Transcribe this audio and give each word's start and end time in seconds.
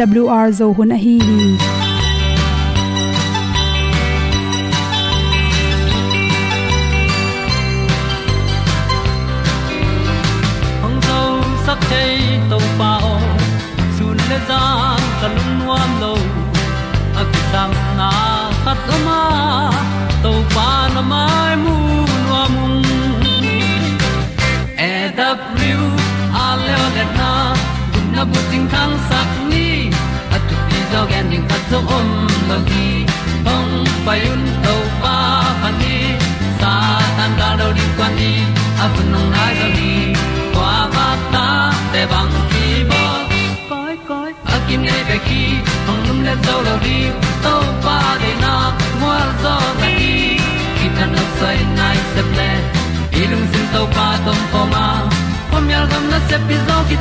awr 0.00 0.52
zo 0.58 0.66
hun 0.76 0.92
a 0.92 0.96
hi 0.96 1.14
hi. 1.26 1.48
Hong 10.82 10.98
zo 11.06 11.20
sak 11.66 11.80
chei 11.90 12.40
to 12.50 12.58
pao 12.78 13.12
sun 13.98 14.18
le 14.30 14.38
za 14.48 14.60
kan 15.20 15.36
nuam 15.58 15.90
lo 16.02 16.14
a 17.20 17.22
ki 17.32 17.40
sam 17.52 17.70
na 18.00 18.10
khat 18.64 18.90
o 18.96 18.98
ma 19.06 19.20
to 20.26 20.32
pa 20.56 20.68
na 20.94 21.02
mai 21.12 21.54
mu 21.62 21.76
nuam 22.26 22.54
e 24.90 24.92
da 25.16 25.30
a 26.44 26.48
le 26.66 26.76
le 26.98 27.04
na 27.18 27.32
gun 27.92 28.06
na 28.16 28.22
bu 28.30 28.40
ting 28.50 28.68
kan 28.76 28.92
sak 29.08 29.43
gen 31.14 31.30
ding 31.30 31.46
khat 31.50 31.62
zo 31.70 31.78
om 31.96 32.08
lo 32.48 32.56
gi 32.68 32.86
hong 33.46 33.72
pai 34.06 34.20
un 34.32 34.42
to 34.64 34.74
pa 35.02 35.16
pa 35.62 35.70
ni. 35.80 35.96
Sa 36.60 36.72
tan 37.16 37.32
da 37.40 37.48
do 37.60 37.68
di 37.78 37.84
kwan 37.96 38.12
ni 38.18 38.32
a 38.84 38.86
bu 38.94 39.02
nong 39.12 39.28
nai 39.34 39.52
zo 39.60 39.68
ni 39.78 39.92
kwa 40.54 40.72
ba 40.94 41.06
ta 41.34 41.46
te 41.92 42.02
bang 42.12 42.34
ki 42.50 42.66
bo 42.90 43.02
koi 43.70 43.94
koi 44.08 44.30
a 44.54 44.56
kim 44.66 44.80
nei 44.88 45.02
be 45.08 45.16
ki 45.28 45.42
hong 45.86 46.02
lum 46.06 46.18
le 46.26 46.34
zo 46.46 46.56
lo 46.66 46.74
di 46.86 46.98
to 47.44 47.54
pa 47.86 47.96
de 48.22 48.32
na 48.42 48.54
mo 49.00 49.14
zo 49.42 49.54
ta 49.80 49.88
ni 49.98 50.12
ki 50.76 50.86
tan 50.96 51.08
no 51.14 51.24
sai 51.38 51.58
nai 51.78 51.96
se 52.12 52.22
ple 52.32 52.50
ilung 53.22 53.46
sin 53.52 53.66
to 53.76 53.82
pa 53.96 54.08
tom 54.26 54.40
ko 54.52 54.60
ma. 54.74 54.86
Pom 55.50 55.64
yal 55.74 55.86
gam 55.94 56.04
na 56.12 56.18
se 56.28 56.36
pi 56.46 56.56
zo 56.66 56.76
ki 56.88 56.96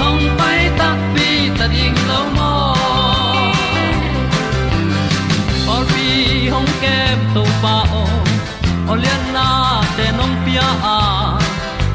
hong 0.00 0.24
pai 0.38 0.60
ta 0.78 0.88
pi 1.14 1.28
ta 1.58 1.66
ding 1.74 1.98
lo 2.10 2.20
mo 2.36 2.52
or 5.74 5.82
bi 5.90 6.06
hong 6.54 6.70
kem 6.82 7.18
to 7.34 7.42
pa 7.62 7.76
o 8.02 8.04
olian 8.92 9.22
na 9.36 9.48
te 9.96 10.06
nong 10.18 10.36
pia. 10.44 10.68
A 10.94 10.98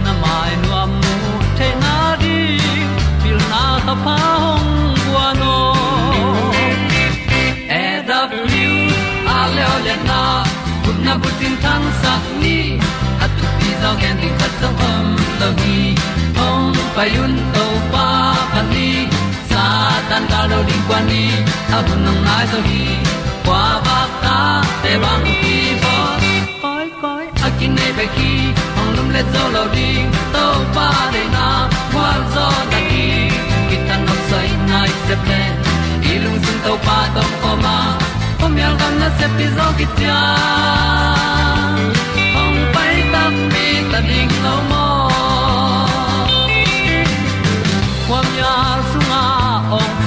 na 0.03 0.11
mai 0.23 0.51
nu 0.61 0.69
am 0.81 0.91
mu 1.01 1.15
te 1.57 1.67
na 1.83 1.95
di 2.21 2.37
pil 3.21 3.39
na 3.51 3.63
ta 3.87 3.95
pa 4.05 4.17
hong 4.43 4.71
bua 5.03 5.27
no 5.41 5.55
e 7.81 7.83
da 8.09 8.19
blue 8.31 8.79
a 9.35 9.39
le 9.55 9.63
olian 9.75 10.01
na 10.11 10.21
kun 10.83 10.97
na 11.05 11.13
bu 11.21 11.29
tin 11.39 11.55
tan 11.63 11.83
sa 12.01 12.13
ni. 12.41 12.57
At 13.23 13.31
tu 13.37 13.45
pi 13.57 13.69
zo 13.81 13.91
gen 14.01 14.15
di 14.21 14.29
khat 14.39 14.53
zo 14.61 14.69
om 14.89 15.07
lo 15.39 15.49
gi 15.59 15.79
payun 16.95 17.33
to 17.55 17.65
pa 17.93 18.07
pan 18.53 18.65
ni 18.73 18.89
sa 19.51 19.63
tan 20.09 20.23
ga 20.31 20.41
lo 20.51 20.59
ding 20.69 20.83
kwa 20.87 20.99
ni 21.09 21.23
a 21.75 21.79
bu 21.87 21.93
nang 22.05 22.19
mai 22.27 22.45
so 22.51 22.59
hi 22.67 22.83
kwa 23.45 23.63
ba 23.85 23.97
ta 24.23 24.37
te 24.83 24.93
bang 25.03 25.25
ki 25.41 25.57
bo 25.83 25.95
koi 26.63 26.87
koi 27.01 27.25
a 27.45 27.49
kin 27.59 27.71
nei 27.77 27.91
pe 27.97 28.05
ki 28.15 28.31
ong 28.79 28.91
lum 28.95 29.07
le 29.15 29.21
zo 29.33 29.43
lo 29.55 29.63
ding 29.75 30.07
to 30.35 30.45
pa 30.77 30.87
de 31.13 31.23
na 31.35 31.47
kwa 31.93 32.07
zo 32.33 32.47
ta 32.71 32.79
ki 32.89 33.05
ki 33.69 33.77
tan 33.87 34.01
nok 34.07 34.21
sai 34.29 34.49
nai 34.71 34.89
se 35.05 35.15
pe 35.27 35.41
i 36.11 36.13
lung 36.23 36.39
sun 36.45 36.57
to 36.65 36.73
pa 36.87 36.97
tom 37.15 37.31
ko 37.43 37.51
ma. 37.65 37.77
Pom 38.39 38.53
yal 38.61 38.73
gam 38.79 38.93
na 39.01 39.07
se 39.19 39.27
pi 39.37 39.45
zo 39.57 39.67
ki 39.77 39.85
tia 39.97 40.19
ong 42.41 42.59
pai 42.73 42.95
ta 43.13 43.23
mi 43.53 43.67
ta 43.91 43.99
ding 44.09 44.33
lo 44.45 44.55
mo 44.71 44.84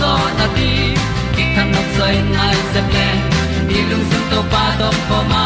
zo 0.00 0.12
na 0.38 0.46
di 0.56 0.70
ki 1.34 1.44
kan 1.54 1.66
nok 1.74 1.88
sai 1.96 2.14
nai 2.36 2.54
se 2.72 2.80
ple 2.90 3.08
ni 3.68 3.78
lung 3.90 4.04
sun 4.10 4.24
to 4.32 4.40
pa 4.54 4.64
do 4.80 4.88
ko 5.08 5.18
ma. 5.32 5.44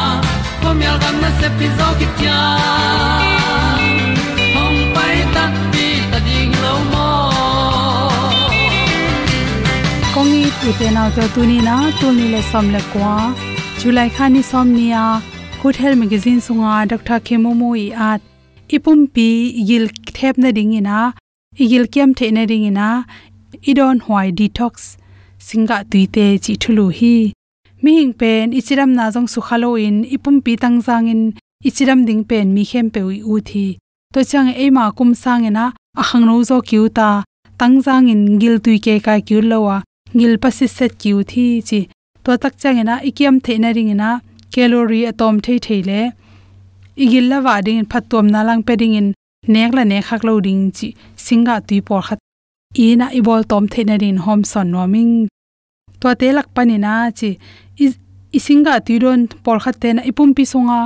Ko 0.62 0.68
mi 0.78 0.84
al 0.92 0.98
gam 1.02 1.16
na 1.24 1.30
se 1.40 1.48
pi 1.58 1.66
zo 1.78 1.88
ki 2.00 2.06
tia 2.18 2.38
hong 4.56 4.80
pai 4.96 5.16
ta 5.34 5.44
pi 5.72 5.86
ta 6.12 6.18
ding 6.26 6.52
lo 6.64 6.74
mo 6.92 7.06
kongi 10.14 10.42
ute 10.70 10.88
naw 10.96 11.08
te 11.16 11.24
tuni 11.34 11.58
na 11.68 11.76
tu 12.00 12.12
ni 12.18 12.26
le 12.34 12.42
som 12.50 12.66
le 12.74 12.82
kwa 12.92 13.14
july 13.80 14.08
khani 14.16 14.42
som 14.50 14.66
nia 14.78 15.04
good 15.62 15.76
health 15.82 15.98
magazine 16.02 16.40
sunga 16.48 16.74
dr 16.92 17.18
kemomo 17.30 17.70
i 17.84 17.86
at 18.10 18.20
ipum 18.78 19.00
pi 19.14 19.28
igil 19.62 19.84
thep 20.18 20.34
na 20.44 20.50
ding 20.58 20.74
ina 20.80 20.98
igil 21.64 21.84
kem 21.94 22.10
the 22.20 22.30
na 22.36 22.44
ding 22.50 22.66
ina 22.70 22.88
idon 23.70 23.98
hwai 24.04 24.28
detox. 24.38 24.74
Singa 25.46 25.78
tuite 25.90 26.26
chi 26.44 26.52
thulu 26.62 26.86
hi. 26.98 27.32
Mi 27.82 27.92
hing 27.98 28.12
pen, 28.20 28.52
ichiram 28.52 28.90
na 28.98 29.10
jong 29.10 29.28
su 29.32 29.40
khalo 29.40 29.70
in, 29.86 30.04
ipum 30.04 30.36
pi 30.44 30.52
tang 30.62 30.78
jang 30.86 31.08
in, 31.08 31.22
ichiram 31.64 32.00
ding 32.06 32.24
pen 32.30 32.52
mi 32.54 32.62
khem 32.70 32.90
pe 32.94 33.00
ui 33.00 33.18
u 33.32 33.40
thi. 33.48 33.78
To 34.12 34.20
chang 34.30 34.48
e 34.64 34.66
ma 34.76 34.90
kum 34.90 35.14
sang 35.14 35.46
ena 35.46 35.72
ahang 36.00 36.24
no 36.26 36.42
zo 36.48 36.60
kyu 36.68 36.88
ta. 36.98 37.24
Tang 37.58 37.76
jang 37.84 38.08
in 38.12 38.38
gil 38.40 38.56
tui 38.64 38.78
ke 38.84 38.94
ka 39.06 39.14
kiu 39.26 39.40
lowa 39.50 39.76
gil 40.18 40.34
pasi 40.42 40.66
set 40.76 40.92
kyu 41.00 41.22
thi 41.30 41.62
chi. 41.68 41.80
To 42.24 42.36
tak 42.36 42.54
chang 42.60 42.78
ena, 42.82 42.94
ikiam 43.08 43.36
the 43.44 43.58
na 43.58 43.68
ring 43.76 43.90
ena, 43.94 44.20
calorie 44.52 45.06
atom 45.10 45.40
thei 45.40 45.58
thei 45.58 45.80
le. 45.88 46.00
Igil 46.96 47.26
la 47.30 47.38
wa 47.46 47.60
ding 47.66 47.86
phatom 47.90 48.26
na 48.30 48.40
lang 48.42 48.62
pe 48.62 48.76
ding 48.76 48.94
in, 49.00 49.08
nek 49.48 49.72
la 49.76 49.84
ne 49.84 50.02
khak 50.02 50.22
lo 50.24 50.40
ding 50.40 50.70
chi. 50.76 50.88
Singa 51.16 51.54
tui 51.66 51.80
por 51.80 52.02
kha 52.06 52.16
ina 52.78 53.06
ibol 53.18 53.42
tom 53.50 53.64
thena 53.72 53.94
rin 54.02 54.18
hom 54.24 54.40
son 54.52 54.68
noming 54.72 55.14
to 56.00 56.08
te 56.20 56.28
lak 56.36 56.48
pani 56.54 56.76
na 56.84 56.94
chi 57.18 57.30
isinga 58.36 58.74
tiron 58.86 59.20
por 59.44 59.58
khat 59.62 59.76
te 59.82 59.88
na 59.96 60.02
ipum 60.10 60.30
pi 60.36 60.44
songa 60.52 60.80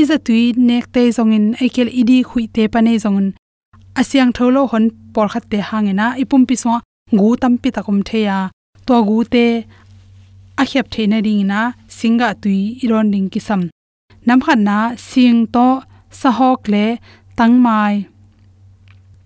iza 0.00 0.16
tui 0.26 0.42
nek 0.68 0.84
te 0.94 1.02
zongin 1.16 1.46
aikel 1.62 1.88
idi 2.00 2.18
khui 2.28 2.44
te 2.54 2.62
pane 2.72 2.92
zongun. 3.04 3.28
Asyang 4.00 4.32
tholo 4.36 4.62
hon 4.70 4.84
por 5.14 5.28
khat 5.32 5.44
te 5.50 5.58
hangena 5.68 6.06
ipum 6.22 6.42
pi 6.48 6.54
songa 6.62 6.80
gu 7.18 7.28
tam 7.40 7.54
pi 7.62 7.68
takom 7.76 7.98
theya. 8.08 8.38
To 8.86 8.94
gu 9.08 9.18
te 9.34 9.44
a 10.62 10.64
khep 10.70 10.86
theina 10.92 11.18
ring 11.26 11.42
na 11.50 11.60
singa 11.98 12.28
tui 12.42 12.60
iron 12.84 13.06
ding 13.12 13.28
kisam. 13.32 13.62
Nam 14.26 14.40
khan 14.44 14.60
na 14.68 14.78
sing 15.10 15.40
to 15.54 15.66
sahok 16.20 16.60
le 16.72 16.84
tangmai 17.38 17.94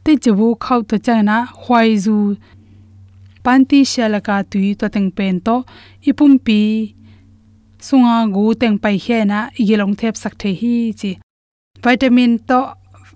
te 0.04 0.12
chebu 0.22 0.46
khau 0.64 0.80
to 0.88 0.96
chana 1.06 1.36
khwai 1.60 1.90
zu, 2.04 2.16
panti 3.44 3.78
shalaka 3.92 4.36
tui 4.50 4.74
to 4.80 4.86
teng 4.94 5.10
pen 5.16 5.34
to, 5.46 5.56
ipum 6.08 6.32
pi, 6.46 6.58
sunga 7.86 8.16
gu 8.34 8.44
teng 8.60 8.76
pai 8.82 8.96
he 9.04 9.18
na, 9.30 9.38
yelong 9.68 9.94
thep 10.00 10.14
sak 10.22 10.34
the 10.40 10.50
hi 10.60 10.74
chi. 11.00 11.10
Vitamin 11.84 12.32
to, 12.48 12.60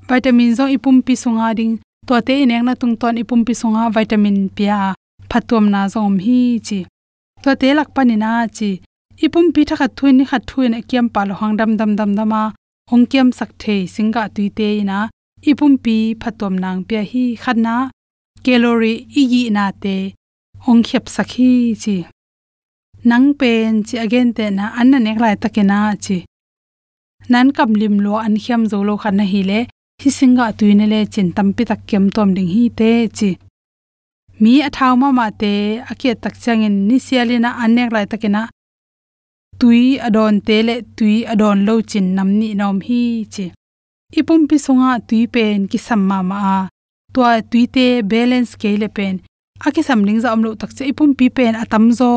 vitamin 0.08 0.50
zo 0.58 0.64
ipum 0.76 0.96
pi 1.06 1.14
sunga 1.22 1.48
ding, 1.58 1.74
to 2.06 2.14
te 2.26 2.34
ineng 2.44 2.64
na 2.68 2.72
tung 2.80 2.96
ton 3.00 3.14
ipum 3.22 3.40
pi 3.46 3.52
sunga 3.60 3.82
vitamin 3.96 4.38
pia, 4.56 4.78
phatom 5.30 5.64
na 5.74 5.80
zom 5.92 6.14
hi 6.24 6.40
chi. 6.66 6.78
To 7.42 7.50
te 7.60 7.68
lak 7.78 7.88
panina 7.94 8.30
chi. 8.56 8.70
Ipum 9.24 9.46
pi 9.54 9.62
thakha 9.68 9.86
thuin 9.96 10.14
ni 10.18 10.24
khat 10.30 10.42
thuin 10.48 10.74
kiam 10.88 11.06
pa 11.14 11.20
lo 11.28 11.34
hang 11.40 11.54
dam 11.58 11.70
dam 11.78 11.92
dam 11.98 12.10
dama 12.18 12.42
ong 12.92 13.04
kiam 13.10 13.28
sak 13.38 13.50
the 13.62 13.76
singa 13.94 14.22
tuite 14.34 14.68
ina 14.82 14.98
ipum 15.50 15.72
pi 15.84 15.96
phatom 16.20 16.54
nang 16.62 16.80
pya 16.88 17.02
hi 17.10 17.24
khanna 17.42 17.74
calorie 18.44 19.06
igi 19.20 19.42
na 19.56 19.64
te 19.82 19.96
ong 20.68 20.82
khep 20.88 21.04
sakhi 21.16 21.50
chi 21.82 21.96
nang 23.08 23.26
pen 23.38 23.82
chi 23.86 23.96
again 24.04 24.28
te 24.36 24.44
na 24.58 24.64
an 24.78 24.86
na 24.90 24.98
nek 25.06 25.18
lai 25.22 25.36
takena 25.42 25.78
chi 26.04 26.18
nan 27.32 27.46
kam 27.56 27.70
lim 27.80 27.96
lo 28.04 28.14
an 28.26 28.34
khiam 28.42 28.62
zo 28.70 28.78
lo 28.88 28.94
khan 29.02 29.16
na 29.18 29.24
hi 29.32 29.40
le 29.50 29.60
hi 30.02 30.10
singa 30.18 30.46
tuine 30.58 30.86
le 30.92 31.00
chin 31.12 31.28
tampi 31.36 31.62
tak 31.70 31.80
kem 31.88 32.04
tom 32.14 32.28
ding 32.36 32.50
hi 32.54 32.62
te 32.78 32.90
chi 33.18 33.30
mi 34.40 34.52
athaw 34.68 34.94
ma 35.02 35.08
ma 35.18 35.26
te 35.40 35.52
akia 35.90 36.14
tak 36.22 36.34
changin 36.42 36.76
ni 36.88 36.96
sialina 37.06 37.50
nek 37.76 37.90
lai 37.94 38.06
takena 38.12 38.42
tui 39.60 39.82
adon 40.06 40.34
te 40.46 40.56
le 40.68 40.74
tui 40.96 41.14
adon 41.32 41.58
lo 41.66 41.74
chin 41.90 42.06
nam 42.16 42.28
ni 42.40 42.48
nom 42.60 42.76
hi 42.86 43.02
chi 43.34 43.44
ipum 44.16 44.40
pi 44.48 44.56
songa 44.64 44.90
tui 45.08 45.26
pen 45.34 45.58
ki 45.70 45.78
samma 45.86 46.18
ma 46.30 46.36
a 46.56 46.58
to 47.14 47.20
tui 47.50 47.64
te 47.74 47.86
balance 48.10 48.52
ke 48.60 48.70
le 48.82 48.88
pen 48.96 49.14
aki 49.66 49.82
samling 49.88 50.20
za 50.24 50.28
omlo 50.34 50.50
tak 50.60 50.70
che 50.76 50.82
ipum 50.90 51.10
pi 51.18 51.26
pen 51.36 51.54
atam 51.62 51.84
zo 51.98 52.10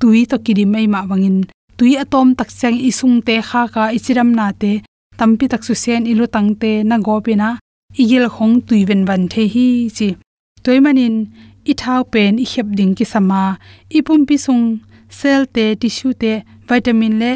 tui 0.00 0.20
to 0.30 0.36
kidi 0.44 0.64
mai 0.72 0.86
ma 0.94 1.00
wangin 1.10 1.38
tui 1.78 1.92
atom 2.02 2.28
tak 2.38 2.50
chang 2.58 2.78
isung 2.88 3.16
te 3.26 3.34
kha 3.48 3.62
ka 3.74 3.84
ichiram 3.96 4.30
na 4.38 4.46
te 4.60 4.72
tampi 5.18 5.44
tak 5.52 5.62
su 5.66 5.74
sen 5.82 6.02
ilu 6.12 6.24
tangte 6.34 6.72
na 6.88 6.96
gopina 7.06 7.48
igil 8.02 8.26
khong 8.34 8.54
tui 8.66 8.80
ven 8.88 9.02
van 9.08 9.22
the 9.32 9.42
hi 9.54 9.66
chi 9.96 10.08
toimanin 10.64 11.16
i 11.70 11.72
thau 11.80 12.00
pen 12.12 12.32
i 12.44 12.46
khep 12.52 12.68
ding 12.78 12.92
ki 12.98 13.04
sama 13.12 13.42
ipum 13.98 14.20
pi 14.28 14.36
sung 14.46 14.64
cell 15.18 15.42
te 15.54 15.64
tissue 15.80 16.14
te 16.22 16.32
vitamin 16.68 17.14
le. 17.22 17.32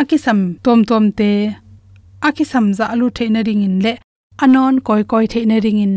Akisam 0.00 0.40
tom 0.64 0.80
tom 0.88 1.04
te 1.18 1.30
aki 2.28 2.44
samza 2.52 2.84
alu 2.92 3.06
theina 3.16 3.40
ringin 3.48 3.76
le, 3.84 3.92
anon 4.44 4.74
koi 4.86 5.02
koi 5.10 5.26
theina 5.32 5.56
ringin 5.64 5.94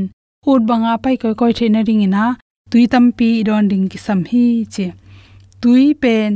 ut 0.52 0.62
banga 0.70 0.94
pai 1.04 1.16
koi 1.22 1.36
koi 1.40 1.54
theina 1.58 1.80
ring 1.88 2.04
ina, 2.08 2.24
tui 2.72 2.84
tampi 2.94 3.30
don 3.48 3.66
ding 3.72 3.86
ki 3.92 4.00
sam 4.06 4.22
hi 4.32 4.44
che. 4.74 4.88
Tui 5.62 5.86
pen, 6.04 6.32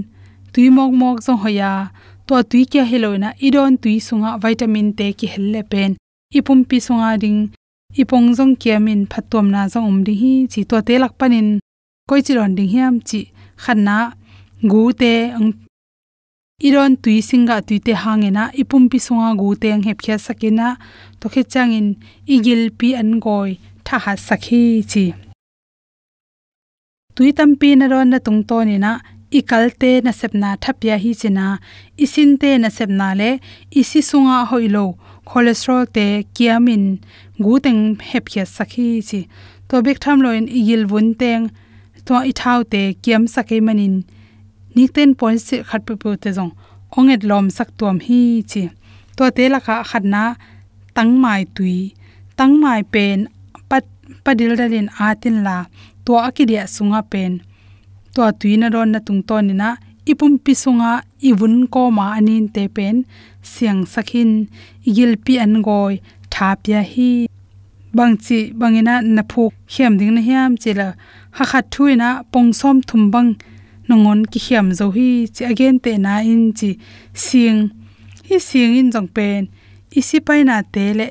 tui 0.53 0.67
mok 0.77 0.91
mok 1.01 1.17
zo 1.25 1.33
hoya 1.43 1.71
to 2.27 2.35
tui 2.49 2.63
kya 2.71 2.83
heloina 2.91 3.29
idon 3.47 3.73
tui 3.81 3.95
sunga 4.07 4.31
vitamin 4.43 4.89
te 4.97 5.07
ki 5.19 5.27
helle 5.33 5.61
pen. 5.71 5.91
Ipum 6.37 6.59
pi 6.69 6.77
sunga 6.87 7.09
ding 7.23 7.39
ipong 8.01 8.27
jong 8.37 8.53
kiamin 8.61 9.01
phatom 9.11 9.45
na 9.53 9.61
jong 9.71 9.87
um 9.91 9.99
ding 10.07 10.19
hi 10.21 10.33
chi 10.51 10.61
to 10.69 10.77
te 10.87 10.93
lak 11.03 11.13
panin, 11.19 11.49
koi 12.09 12.21
chi 12.25 12.31
ron 12.37 12.55
ding 12.57 12.71
hiam 12.73 12.95
chi 13.07 13.19
khanna 13.63 13.97
gu 14.71 14.81
te 15.01 15.13
ang 15.37 15.49
iron 16.67 16.93
tui 17.03 17.21
singa 17.29 17.57
tui 17.67 17.79
te 17.85 17.93
hangena, 18.03 18.43
ipum 18.61 18.83
pi 18.91 18.97
sunga 19.05 19.29
gu 19.39 19.47
teng 19.61 19.83
hep 19.87 19.99
khya 20.03 20.17
sakena, 20.25 20.67
to 21.19 21.25
khe 21.33 21.41
changin 21.53 21.87
igil 22.35 22.61
pi 22.79 22.87
an 23.01 23.19
goi, 23.25 23.49
tha 23.85 23.95
ha 24.03 24.13
sakhi 24.27 24.63
chi. 24.91 25.05
Tui 27.15 27.31
tam 27.37 27.51
pi 27.59 27.69
na 27.75 27.85
ron 27.91 28.09
na 28.11 28.19
tung 28.25 28.41
to 28.49 28.57
ni 28.69 28.77
na 28.85 28.91
ikalte 29.39 29.91
na 30.05 30.11
sepna 30.19 30.49
thapya 30.63 30.95
hi 31.03 31.11
china 31.21 31.47
isin 32.03 32.31
te 32.41 32.51
na 32.57 32.69
sepna 32.77 33.07
le, 33.19 33.29
isi 33.81 33.99
sunga 34.09 34.37
hoilo 34.49 34.85
cholesterol 35.29 35.83
te 35.95 36.05
kiamin 36.35 36.85
gu 37.43 37.53
teng 37.65 37.81
hep 38.09 38.25
khya 38.31 38.45
sakhi 38.55 38.87
chi. 39.09 39.21
To 39.69 39.75
bek 39.85 39.97
tham 40.03 40.17
loin 40.25 40.45
igil 40.59 40.83
bun 40.91 41.07
teng 41.21 41.43
to 42.05 42.13
i 42.29 42.33
thau 42.41 42.59
te 42.71 42.81
kiam 43.03 43.23
sakai 43.33 43.61
manin 43.67 43.95
nikten 44.75 45.11
point 45.19 45.41
se 45.47 45.55
khat 45.69 45.81
pu 45.87 45.93
pu 46.01 46.09
te 46.23 46.29
jong 46.37 46.53
onget 46.97 47.21
lom 47.29 47.45
sak 47.57 47.69
tuam 47.77 47.97
hi 48.05 48.19
chi. 48.51 48.63
To 49.17 49.23
te 49.35 49.43
la 49.53 49.59
kha 49.65 49.75
khatna 49.89 50.23
tang 50.95 51.13
mai 51.23 51.41
tui. 51.55 51.77
Tang 52.37 52.53
mai 52.63 52.81
pen, 52.93 53.19
pat, 53.69 53.85
padil 54.23 54.53
dalin 54.59 54.89
atin 55.07 55.37
la. 55.47 55.57
To 56.05 56.11
akidia 56.27 56.63
sunga 56.75 57.01
pen. 57.11 57.31
To 58.15 58.21
tuina 58.39 58.67
ron 58.73 58.89
na 58.93 58.99
tung 59.07 59.21
to 59.27 59.35
ni 59.47 59.53
na. 59.61 59.69
Ipum 60.11 60.33
pi 60.43 60.53
sunga 60.63 60.91
iwun 61.29 61.55
ko 61.73 61.81
ma 61.97 62.05
anin 62.17 62.45
te 62.55 62.63
pen. 62.75 62.95
Siang 63.51 63.81
sakhin, 63.93 64.31
igil 64.89 65.13
pi 65.25 65.33
an 65.43 65.53
goi 65.67 65.93
thapya 66.33 66.81
hi. 66.93 67.11
Hi 67.25 67.31
bangchi 67.93 68.53
bangina 68.53 69.01
na 69.01 69.23
phuk. 69.31 69.53
Hiam 69.67 69.97
ding 69.99 70.13
na 70.15 70.21
hiam 70.21 70.51
chela 70.61 70.95
ha 71.37 71.43
khat 71.45 71.65
thuina 71.73 72.09
pongsom 72.31 72.77
thum 72.87 73.11
bang 73.13 73.31
nongon 73.91 74.21
ki 74.31 74.39
hiam 74.45 74.67
zo 74.79 74.85
hi 74.95 75.07
chi 75.35 75.43
again 75.51 75.75
te 75.85 75.91
na 76.05 76.13
in 76.33 76.43
chi 76.59 76.69
sing 77.25 77.59
hi 78.27 78.37
sing 78.47 78.75
in 78.79 78.87
jong 78.93 79.09
pen. 79.15 79.41
Isi 79.99 80.17
pai 80.27 80.41
na 80.49 80.55
te 80.73 80.85
le 80.99 81.07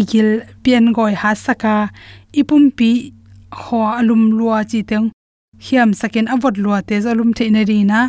igil 0.00 0.28
pian 0.62 0.86
goi 0.96 1.14
ha 1.22 1.30
saka. 1.44 1.76
Ipum 2.40 2.64
pi 2.78 2.90
ho 3.62 3.78
alum 3.98 4.22
lua 4.38 4.58
chi 4.70 4.80
teng. 4.90 5.06
Hiam 5.64 5.90
saken 6.00 6.26
avot 6.34 6.56
lua 6.64 6.78
te 6.88 6.96
zalum 7.04 7.30
the 7.38 7.44
na 7.54 7.62
ri 7.70 7.78
na. 7.90 8.00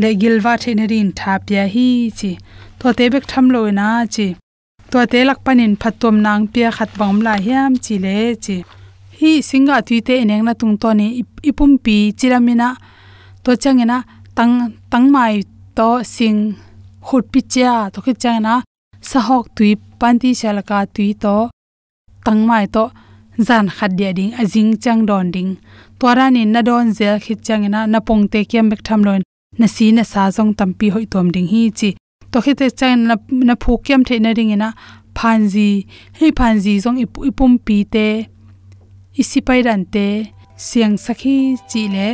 Le 0.00 0.08
gilwa 0.20 0.52
the 0.62 0.70
na 0.78 0.84
rin 0.92 1.08
tha 1.18 1.32
pya 1.46 1.64
hi 1.74 1.88
chi. 2.18 2.30
To 2.78 2.86
te 2.98 3.04
bek 3.12 3.24
tham 3.30 3.46
lo 3.54 3.60
na 3.78 3.88
chi. 4.14 4.28
To 4.90 4.98
te 5.12 5.20
lak 5.28 5.40
panin 5.44 5.74
phatom 5.82 6.16
nang 6.26 6.44
pia 6.52 6.70
khat 6.76 6.90
bang 6.98 7.18
la 7.26 7.34
hiam 7.46 7.72
chi 7.84 7.94
le 8.04 8.16
chi. 8.44 8.56
Hi 9.18 9.30
singa 9.48 9.76
tuite 9.86 10.14
eneng 10.22 10.44
na 10.46 10.52
tung 10.60 10.76
to 10.82 10.88
ni 11.00 11.06
ipum 11.48 11.72
pi 11.84 11.96
chiramina 12.18 12.68
to 13.46 13.52
changena 13.62 13.98
tang 14.36 14.54
tang 14.90 15.06
mai 15.14 15.34
to 15.78 15.88
sing 16.14 16.38
khut 17.06 17.24
pi 17.32 17.40
cha 17.54 17.72
to 17.92 17.98
khi 18.04 18.12
changena 18.22 18.54
sahok 19.10 19.44
tui 19.56 19.70
panti 20.00 20.30
shalaka 20.40 20.78
tui 20.94 21.08
to 21.24 21.36
tang 22.26 22.40
mai 22.48 22.64
to 22.74 22.84
zan 23.46 23.66
khat 23.76 23.90
dia 23.98 24.10
ding 24.18 24.32
ajing 24.40 24.70
chang 24.84 25.00
don 25.08 25.26
ding 25.34 25.50
tora 25.98 26.26
ni 26.34 26.42
na 26.54 26.60
don 26.68 26.86
zel 26.98 27.16
khit 27.24 27.38
changena 27.46 27.80
na 27.92 27.98
pong 28.06 28.24
te 28.32 28.40
kem 28.50 28.66
bek 28.70 28.80
tham 28.86 29.00
loin 29.06 29.22
na 29.58 29.66
si 29.74 29.86
na 29.96 30.02
sa 30.12 30.22
jong 30.36 30.52
tampi 30.58 30.86
hoi 30.94 31.06
tom 31.12 31.26
ding 31.34 31.48
hi 31.52 31.62
chi 31.78 31.90
to 32.32 32.38
khi 32.44 32.52
te 32.60 32.66
chang 32.78 32.96
na 33.08 33.14
na 33.48 33.54
phu 33.62 33.72
kem 33.86 34.00
the 34.08 34.16
na 34.24 34.30
ring 34.38 34.52
ina 34.56 34.68
phanji 35.18 35.68
hei 36.18 36.30
phanji 36.38 36.72
jong 36.84 36.98
ipum 37.28 37.52
pi 37.66 37.76
te 37.94 38.06
isipai 39.20 39.60
ran 39.66 39.82
te 39.94 40.06
siang 40.66 40.96
sakhi 41.04 41.36
chi 41.70 41.82
le 41.94 42.08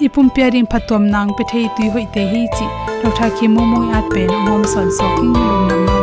ipum 0.00 0.26
piaring 0.34 0.66
phatom 0.66 1.02
nang 1.14 1.30
pe 1.38 1.44
thei 1.50 1.66
tui 1.76 1.88
hoi 1.94 2.06
te 2.14 2.22
hi 2.32 2.42
chi. 2.56 2.66
Lo 3.02 3.10
tha 3.18 3.28
ki 3.38 3.46
mo 3.54 3.62
mo 3.70 3.78
at 3.98 4.04
pen 4.14 4.28
ngom 4.44 4.62
son 4.72 4.88
so 4.96 5.06
king 5.16 5.32
lum 5.38 5.68
nam 5.68 5.80
ma 5.86 5.98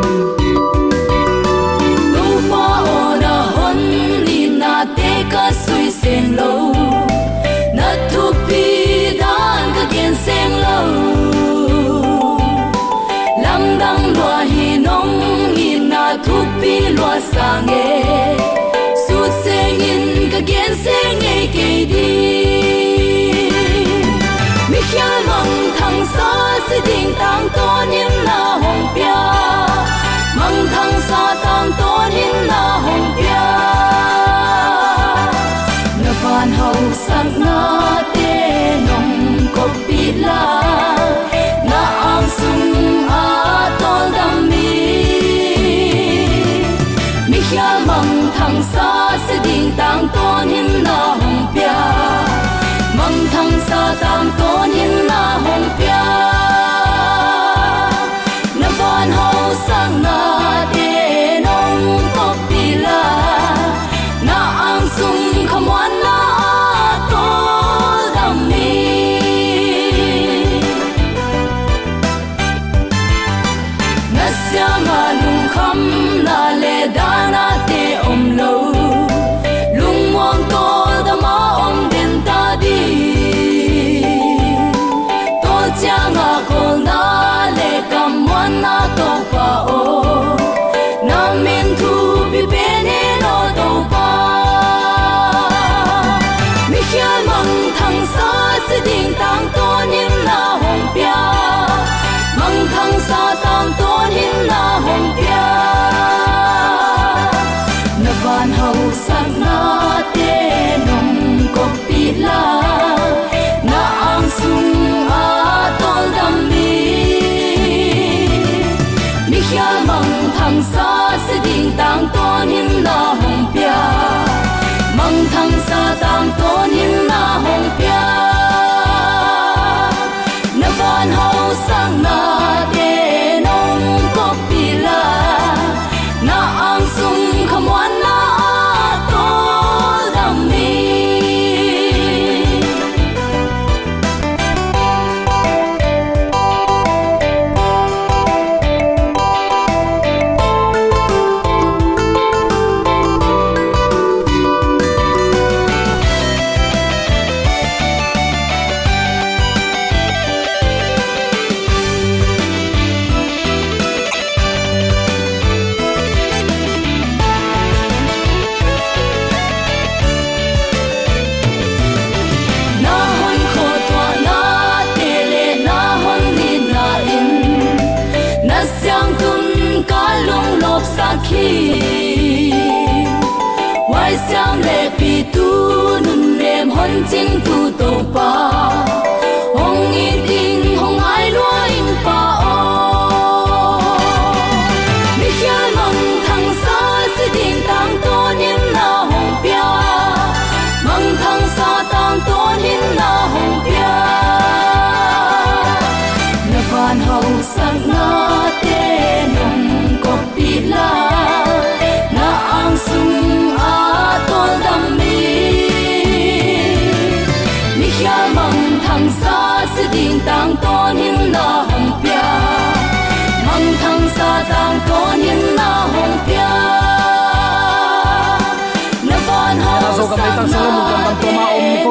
lu 2.14 2.26
pa 2.50 2.64
ona 2.96 3.34
hon 3.54 3.78
ni 4.26 4.40
na 4.60 4.74
te 4.96 5.12
ka 5.32 5.44
sui 5.62 5.90
sen 6.00 6.24
lo. 6.38 6.52
Na 7.76 7.88
tu 8.10 8.24
pi 8.48 8.64
dan 9.20 9.62
ka 9.76 9.84
gen 9.94 10.14
sen 10.24 10.50
lo. 10.64 10.78
Lam 13.44 13.62
dang 13.80 14.04
lo 14.18 14.32
hi 14.52 14.68
nong 14.88 15.14
ni 15.56 15.70
na 15.92 16.04
tu 16.26 16.36
pi 16.60 16.74
lo 16.98 17.10
sang 17.32 17.72
e 17.84 17.88
su 19.04 19.18
sen 19.42 19.88
in 19.92 20.04
ka 20.32 20.40
gen 20.52 20.70
sen 20.84 21.26
e 21.34 21.40
ke 21.56 21.72
di. 21.94 22.31
Sa 26.72 26.80
si 26.88 27.12
tăng 27.20 27.51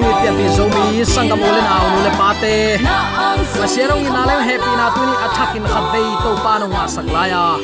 ma 0.01 0.07
om 0.07 0.13
kong 0.13 0.17
i 0.17 0.21
pia 0.21 0.31
pi 0.37 0.45
zo 0.57 0.65
mi, 0.73 1.05
sang 1.05 1.29
kam 1.29 1.41
ole 1.41 1.61
na 1.61 1.75
nu 1.93 1.99
le 2.05 2.11
pate 2.19 2.81
na 2.81 2.95
ang 3.27 3.43
ma 3.59 3.65
serong 3.73 4.05
ina 4.09 4.21
le 4.29 4.35
happy 4.47 4.71
na 4.79 4.85
tu 4.95 5.01
ni 5.09 5.15
attack 5.25 5.55
in 5.55 5.65
khat 5.71 5.85
vei 5.93 6.09
to 6.23 6.31
pa 6.43 6.53
no 6.59 6.65
nga 6.73 6.83
sak 6.95 7.07
la 7.15 7.23
ya 7.31 7.43
à. 7.53 7.59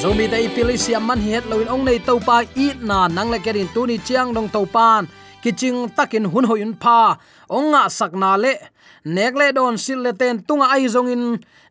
zo 0.00 0.10
mi 0.18 0.26
dai 0.32 0.48
pilisia 0.54 0.98
man 1.00 1.20
het 1.26 1.44
loin 1.50 1.68
ong 1.74 1.84
nei 1.86 1.98
to 2.06 2.14
pa 2.26 2.36
i 2.64 2.66
na, 2.88 3.08
nang 3.08 3.30
le 3.32 3.38
kerin 3.44 3.68
tu 3.74 3.86
ni 3.86 3.96
chiang 4.06 4.34
dong 4.34 4.48
to 4.54 4.62
pan 4.74 5.06
kiching 5.42 5.90
takin 5.96 6.24
hun 6.32 6.46
hoyun 6.46 6.72
pa. 6.78 7.18
Ong 7.50 7.74
nga 7.74 7.90
sak 7.90 8.14
na 8.14 8.38
le 8.38 8.54
nek 9.04 9.34
le 9.34 9.46
don 9.56 9.74
sil 9.84 9.98
le 10.04 10.12
ten 10.20 10.38
tunga 10.46 10.66
ai 10.74 10.86
zong 10.94 11.10
in. 11.14 11.24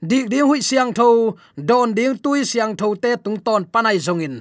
Dik 0.10 0.26
ding 0.32 0.48
hui 0.50 0.60
siang 0.60 0.92
tho 0.98 1.08
don 1.56 1.96
ding 1.98 2.20
tui 2.24 2.44
siang 2.52 2.76
tho 2.80 2.88
te 3.04 3.16
tung 3.24 3.40
ton 3.46 3.64
panai 3.74 3.98
zong 4.06 4.22
in. 4.28 4.36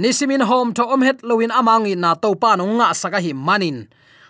Nisimin 0.00 0.42
hom 0.50 0.74
tho 0.76 0.84
om 0.94 1.02
het 1.06 1.22
loin 1.22 1.54
amang 1.54 1.86
in 1.86 2.00
na 2.02 2.10
to 2.22 2.34
pa 2.42 2.50
no 2.58 2.64
nga 2.78 2.90
saka 3.00 3.18
hi 3.22 3.32
manin 3.32 3.78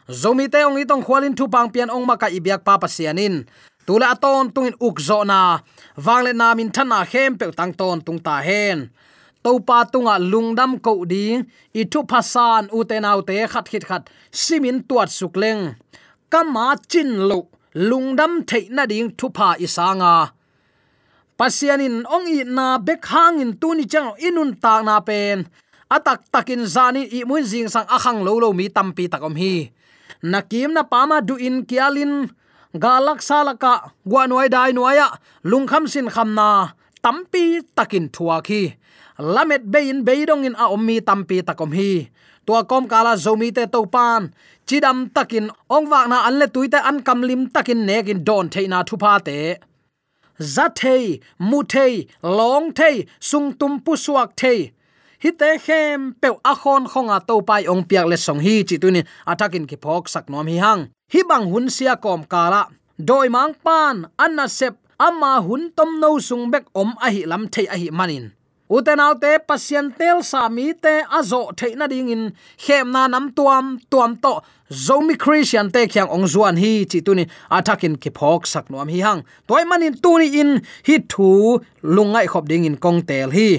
zomi 0.08 0.50
te 0.50 0.64
ong 0.64 0.78
itong 0.82 1.04
khwalin 1.04 1.34
thu 1.36 1.46
pang 1.46 1.70
pian 1.70 1.90
ong 1.90 2.06
maka 2.06 2.26
ibyak 2.30 2.64
pa 2.66 2.78
pasianin. 2.78 3.46
Tula 3.86 4.14
aton 4.14 4.50
tungin 4.54 4.78
ukzo 4.78 5.26
na. 5.26 5.58
Wangle 5.98 6.32
na 6.34 6.54
min 6.54 6.70
thana 6.70 7.02
khem 7.04 7.34
pe 7.38 7.50
tang 7.50 7.74
ton 7.74 7.98
tung 8.00 8.18
ta 8.22 8.38
hen. 8.38 8.90
Topa 9.42 9.82
tunga 9.90 10.22
lungdam 10.22 10.78
ko 10.78 11.02
ding 11.02 11.42
i 11.74 11.82
thu 11.90 12.06
phasan 12.06 12.70
uten 12.70 13.02
autte 13.02 13.34
khat 13.52 13.66
khit 13.66 13.84
khat 13.90 14.02
simin 14.30 14.78
tuat 14.86 15.10
sukleng. 15.10 15.74
Kama 16.30 16.78
chin 16.90 17.28
lo, 17.28 17.50
lungdam 17.74 18.46
theina 18.48 18.86
ding 18.86 19.10
thu 19.18 19.26
pha 19.36 19.58
isanga. 19.58 20.30
Pasianin 21.38 22.06
ong 22.06 22.30
i 22.30 22.46
na 22.46 22.78
bek 22.78 23.02
hangin 23.12 23.58
tuni 23.60 23.84
chang 23.92 24.14
inun 24.22 24.54
ta 24.62 24.78
na 24.86 25.02
pen. 25.02 25.38
Atak 25.90 26.30
takin 26.32 26.62
zani 26.74 27.02
i 27.10 27.26
mun 27.28 27.42
jing 27.42 27.68
sang 27.68 27.90
akhang 27.90 28.22
lo 28.22 28.38
lo 28.38 28.48
mi 28.54 28.70
tampi 28.70 29.10
takom 29.10 29.34
hi 29.34 29.54
nakim 30.22 30.72
na 30.72 30.82
pama 30.82 31.20
du 31.20 31.34
in 31.36 31.66
kialin 31.66 32.30
galak 32.74 33.20
salaka 33.28 33.92
guanoi 34.06 34.48
dai 34.54 34.72
noya 34.72 35.08
lungkham 35.50 35.84
sin 35.92 36.08
khamna 36.14 36.72
tampi 37.04 37.44
takin 37.76 38.08
thua 38.14 38.40
khi. 38.46 38.62
Lamet 39.18 39.62
bein 39.72 40.04
beidong 40.06 40.44
in 40.48 40.54
a 40.54 40.66
ommi 40.74 40.96
tampi 41.08 41.42
takom 41.48 41.72
hi. 41.78 42.08
Tua 42.46 42.64
kom 42.64 42.88
kala 42.88 43.12
zomi 43.24 43.48
te 43.54 43.66
to 43.66 43.80
pan 43.94 44.22
chidam 44.66 44.98
takin 45.14 45.46
ongwak 45.76 46.06
na 46.08 46.18
anle 46.28 46.46
tuite 46.54 46.78
an 46.88 46.98
kamlim 47.06 47.42
takin 47.54 47.80
nekin 47.86 48.24
don 48.24 48.46
theina 48.52 48.78
thupa 48.88 49.12
te. 49.26 49.38
Zathei 50.54 51.20
muthei 51.38 52.08
long 52.22 52.72
thei, 52.78 53.06
sung 53.20 53.52
tum 53.58 53.72
pu 53.84 53.92
suak 54.04 54.30
thei 54.40 54.72
hi 55.22 55.30
te 55.40 55.50
khem 55.64 56.00
pe 56.20 56.28
a 56.50 56.54
khon 56.62 56.84
khonga 56.92 57.18
to 57.28 57.34
pai 57.48 57.62
ong 57.72 57.84
piak 57.88 58.06
le 58.10 58.16
song 58.16 58.40
hi 58.46 58.54
chi 58.68 58.76
tunin 58.82 59.06
atakin 59.32 59.64
ki 59.70 59.76
phok 59.84 60.04
sak 60.12 60.26
nom 60.30 60.46
hi 60.50 60.56
hang. 60.64 60.82
Hi 61.12 61.20
bang 61.30 61.46
hun 61.52 61.66
sia 61.76 61.94
kom 62.04 62.22
kala. 62.32 62.62
Doi 63.08 63.28
mang 63.34 63.54
pan, 63.64 63.96
anna 64.24 64.46
sep 64.58 64.74
ama 64.98 65.32
hun 65.46 65.62
tom 65.76 65.90
no 66.02 66.10
sung 66.28 66.50
bek 66.52 66.64
om 66.74 66.90
a 67.06 67.08
hi 67.14 67.22
lam 67.30 67.42
thei 67.54 67.66
a 67.74 67.76
hi 67.82 67.88
manin. 67.98 68.24
Utenaw 68.74 69.12
te 69.22 69.32
pasien 69.48 69.86
tel 69.98 70.18
sa 70.30 70.48
mi 70.48 70.66
te 70.84 70.94
azo 71.18 71.40
theina 71.58 71.86
ding 71.92 72.10
in. 72.14 72.24
Khem 72.64 72.86
na 72.94 73.06
nam 73.06 73.26
tuam 73.36 73.66
tuam 73.90 74.12
to. 74.22 74.34
Zomi 74.84 75.14
christian 75.22 75.70
te 75.74 75.86
khyang 75.92 76.10
ong 76.14 76.26
zuan 76.32 76.56
hi 76.62 76.72
chi 76.90 76.98
tuni 77.06 77.24
atakin 77.56 77.94
ki 78.02 78.10
phok 78.18 78.42
sak 78.52 78.66
nom 78.70 78.88
hi 78.94 79.00
hang. 79.06 79.20
Toy 79.46 79.64
manin 79.70 79.94
tuni 80.02 80.28
in. 80.42 80.50
Hi 80.86 80.96
thu, 81.10 81.28
lungai 81.94 82.26
khop 82.32 82.44
ding 82.50 82.64
in 82.68 82.76
kong 82.84 83.02
tel 83.10 83.30
hi 83.38 83.50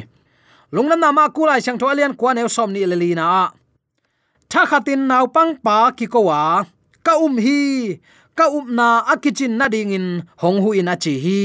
lungnam 0.74 0.98
na 0.98 1.14
ma 1.14 1.30
kulai 1.30 1.62
chang 1.62 1.78
tho 1.78 1.86
alian 1.86 2.18
kwa 2.18 2.34
new 2.34 2.50
som 2.50 2.70
ni 2.74 2.82
lelina 2.90 3.54
tha 4.54 4.62
khatin 4.70 5.02
naw 5.10 5.26
pang 5.36 5.58
pa 5.66 5.90
ki 5.98 6.06
ko 6.14 6.30
wa. 6.30 6.62
Ka 7.04 7.14
um 7.20 7.36
hi, 7.46 8.00
ka 8.38 8.46
um 8.54 8.70
na 8.78 9.02
akichin 9.14 9.58
na 9.60 9.66
ding 9.74 9.92
in 9.98 10.08
hong 10.42 10.62
hu 10.64 10.70
in 10.78 10.88
achi 10.94 11.14
hi. 11.26 11.44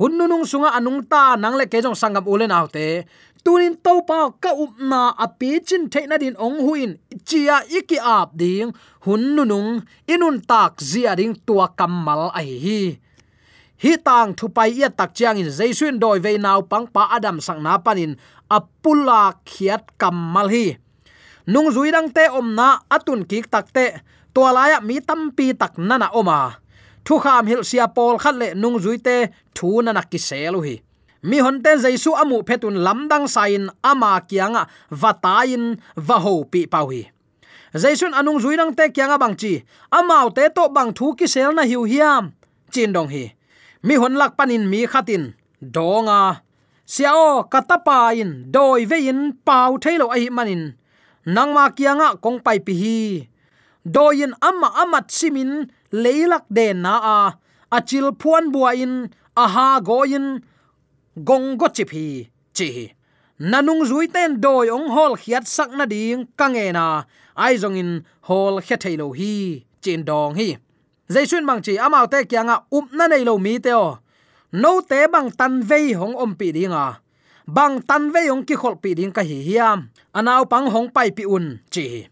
Hunnunung 0.00 0.48
sunga 0.50 0.72
anung 0.78 1.04
ta 1.12 1.36
nang 1.36 1.54
le 1.60 1.64
ke 1.72 1.78
jong 1.84 1.98
sangam 2.00 2.24
ulen 2.32 2.54
autte 2.54 3.06
tunin 3.44 3.74
to 3.84 4.02
pa 4.08 4.18
ka 4.42 4.50
um 4.56 4.72
na 4.90 5.14
api 5.24 5.60
chin 5.66 5.84
theina 5.92 6.16
din 6.22 6.34
ong 6.36 6.58
huin 6.64 6.90
chia 7.28 7.56
iki 7.78 7.98
ap 8.00 8.32
ding. 8.40 8.72
Hunnunung 9.06 9.84
inun 10.08 10.36
tak 10.50 10.80
zia 10.80 11.12
ding 11.18 11.36
tua 11.46 11.66
kamal 11.78 12.34
ai 12.34 12.50
hi 12.64 12.82
hi 13.78 13.94
tang 13.96 14.34
thu 14.34 14.48
pai 14.50 14.74
ya 14.74 14.88
tak 14.90 15.14
chiang 15.14 15.38
in 15.38 15.50
jaisun 15.58 15.98
doi 16.02 16.18
ve 16.18 16.34
naw 16.38 16.60
pang 16.70 16.86
pa 16.94 17.02
adam 17.16 17.38
sang 17.40 17.62
na 17.62 17.78
panin 17.78 18.18
apula 18.50 19.38
khiat 19.46 19.82
kamal 20.00 20.50
hi. 20.50 20.76
Nung 21.46 21.70
zui 21.70 21.94
dang 21.94 22.10
te 22.10 22.26
om 22.28 22.54
na 22.58 22.82
atun 22.90 23.22
kik 23.30 23.46
tak 23.50 23.70
te 23.72 23.86
to 24.34 24.42
laya 24.56 24.80
mi 24.80 24.98
tampi 25.00 25.54
tak 25.54 25.78
nana 25.78 26.10
oma. 26.10 26.58
Thu 27.04 27.18
kham 27.22 27.46
hil 27.46 27.62
sia 27.64 27.86
pol 27.86 28.18
khat 28.18 28.34
le 28.34 28.48
nung 28.54 28.78
zui 28.82 28.98
te 28.98 29.30
thu 29.54 29.82
na 29.82 30.02
ki 30.02 30.18
selu 30.18 30.60
hi. 30.66 30.76
Mi 31.22 31.38
hon 31.38 31.62
te 31.62 31.70
jaisu 31.78 32.10
amu 32.22 32.42
phetun 32.46 32.82
lamdang 32.84 33.26
sain 33.30 33.70
ama 33.82 34.20
kianga 34.28 34.66
vatain 34.90 35.78
va 35.96 36.16
ho 36.24 36.44
pi 36.50 36.66
pau 36.66 36.90
hi. 36.90 37.02
Jaisun 37.74 38.14
anung 38.14 38.40
zui 38.42 38.56
dang 38.56 38.74
te 38.74 38.88
kianga 38.90 39.18
bang 39.18 39.36
chi, 39.36 39.62
amau 39.90 40.30
te 40.34 40.48
to 40.56 40.68
bang 40.68 40.90
thu 40.96 41.14
ki 41.18 41.26
sel 41.26 41.52
na 41.54 41.62
hiu 41.62 41.82
hiam, 41.84 42.32
chin 42.72 42.92
dong 42.92 43.08
hi 43.08 43.37
mi 43.86 43.94
hon 44.00 44.14
lak 44.20 44.32
panin 44.38 44.64
mi 44.70 44.86
khatin. 44.92 45.24
Donga 45.74 46.20
siao 46.86 47.44
katapa 47.52 47.98
in. 48.14 48.50
Doi 48.54 48.84
vein 48.90 49.20
pau 49.46 49.78
thailo 49.82 50.06
ai 50.14 50.30
manin 50.30 50.62
nangma 51.34 51.64
kianga 51.76 52.08
kong 52.24 52.38
pai 52.44 52.58
pi 52.66 52.74
hi. 52.82 52.98
Doin 53.94 54.32
amma 54.48 54.68
amat 54.82 55.06
simin 55.18 55.50
leilak 55.92 56.44
de 56.56 56.66
na 56.84 56.94
a. 57.16 57.18
Achil 57.76 58.08
phuan 58.20 58.44
bua 58.52 58.72
in, 58.84 58.94
aha 59.36 59.80
goin 59.88 60.40
gong 61.28 61.58
chipi 61.76 62.06
chi 62.56 62.68
chi 62.72 62.98
nanung 63.50 63.84
zui 63.88 64.06
ten 64.14 64.40
doi 64.40 64.66
ong 64.76 64.88
hol 64.94 65.12
khiat 65.20 65.46
sak 65.46 65.70
na 65.78 65.84
ding 65.86 66.26
kange 66.38 66.72
na. 66.72 67.04
Ai 67.36 67.54
zong 67.62 67.76
in, 67.82 67.90
hol 68.28 68.54
khe 68.66 68.76
thailo 68.82 69.12
hi. 69.18 69.64
Chin 69.82 70.02
dong 70.04 70.34
hi 70.34 70.56
jaisun 71.08 71.46
bang 71.48 71.60
chi 71.64 71.76
amau 71.76 72.06
te 72.12 72.24
kyanga 72.30 72.56
up 72.68 72.72
um 72.76 72.86
na 72.92 73.08
nei 73.08 73.24
lo 73.24 73.38
mi 73.38 73.58
te 73.58 73.72
o. 73.72 73.98
No 74.52 74.80
te 74.80 75.06
bang 75.12 75.30
tan 75.30 75.62
vei 75.62 75.92
hong 75.92 76.14
om 76.14 76.32
pi 76.38 76.52
dinga 76.52 77.00
bang 77.48 77.80
tan 77.80 78.12
vei 78.12 78.28
ong 78.28 78.44
ki 78.44 78.54
khol 78.60 78.76
pi 78.76 78.92
ding 78.92 79.12
ka 79.12 79.22
hi 79.24 79.40
hiam. 79.48 79.88
Anau 80.12 80.44
pang 80.44 80.68
hong 80.68 80.88
pai 80.92 81.10
pi 81.16 81.24
un, 81.24 81.58
chi. 81.72 82.04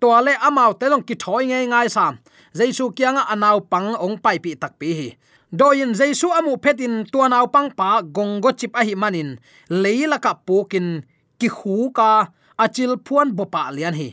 To 0.00 0.08
le 0.26 0.34
amau 0.42 0.74
te 0.74 0.90
long 0.90 1.04
ki 1.06 1.14
thoi 1.14 1.46
ngai 1.46 1.66
ngai 1.70 1.88
sam 1.88 2.18
jaisu 2.58 2.90
kyanga 2.96 3.22
anau 3.32 3.60
pang 3.72 3.94
ong 3.94 4.18
pai 4.18 4.38
pi 4.42 4.54
tak 4.54 4.74
pi 4.80 4.88
hi. 4.98 5.08
Doin 5.52 5.94
jaisu 5.94 6.28
amu 6.34 6.58
phetin 6.62 7.06
tuanau 7.12 7.46
pang 7.54 7.70
pa 7.78 8.02
gongo 8.02 8.50
chip 8.58 8.74
a 8.74 8.82
hi 8.82 8.94
manin. 8.94 9.38
Leila 9.70 10.18
ka 10.18 10.34
pokin 10.46 11.06
ki 11.38 11.48
khu 11.48 11.90
ka 11.94 12.10
achil 12.58 12.98
phuan 13.06 13.30
bopa 13.36 13.70
lian 13.76 13.94
hi 13.94 14.08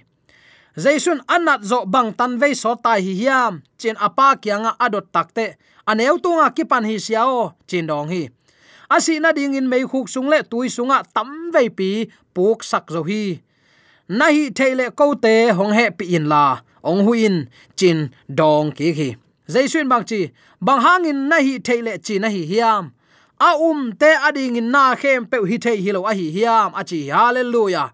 jaisun 0.75 1.21
anat 1.27 1.61
zo 1.61 1.85
bang 1.85 2.13
tan 2.13 2.39
ve 2.41 2.53
so 2.53 2.75
tai 2.75 3.01
hi 3.01 3.13
hiam. 3.13 3.61
Chin 3.77 3.95
apa 3.99 4.35
kyanga 4.41 4.75
adot 4.79 5.07
takte 5.13 5.55
aneu 5.85 6.17
tunga 6.23 6.49
ki 6.49 6.63
kipan 6.63 6.85
hi 6.85 6.95
siao 6.97 7.53
chin 7.67 7.87
dong 7.87 8.09
hi. 8.09 8.29
Asi 8.89 9.19
na 9.19 9.31
ding 9.31 9.55
in 9.55 9.69
mei 9.69 9.83
khuk 9.83 10.09
sung 10.09 10.29
le 10.29 10.43
tui 10.43 10.69
sunga 10.69 11.03
tam 11.13 11.51
ve 11.53 11.69
pi 11.69 11.89
puk 12.33 12.63
sak 12.63 12.91
zo 12.93 13.03
hi. 13.03 13.41
Na 14.09 14.27
hi 14.35 14.49
theile 14.49 14.91
ko 14.95 15.13
te 15.15 15.49
hong 15.57 15.73
he 15.73 15.89
pi 15.89 16.05
in 16.15 16.25
la. 16.29 16.59
Ong 16.83 17.05
huin 17.05 17.47
chin 17.75 18.09
dong 18.27 18.71
ki 18.71 18.93
hi. 18.97 19.09
Jaisun 19.47 19.89
bang 19.89 20.03
chi. 20.03 20.31
Bang 20.61 21.05
in 21.05 21.29
na 21.29 21.37
hi 21.37 21.59
theile 21.59 21.93
chi 22.05 22.17
na 22.17 22.29
hi 22.29 22.43
hiam. 22.51 22.91
A 23.39 23.57
um 23.57 23.91
te 23.99 24.09
ading 24.27 24.55
in 24.55 24.71
na 24.71 24.95
khem 24.95 25.25
pe 25.25 25.37
hi 25.49 25.57
thei 25.57 25.77
hi 25.83 25.91
lo 25.91 26.05
a 26.05 26.13
hi 26.13 26.27
hiam. 26.35 26.71
A 26.79 26.83
chi, 26.83 27.09
hallelujah 27.09 27.91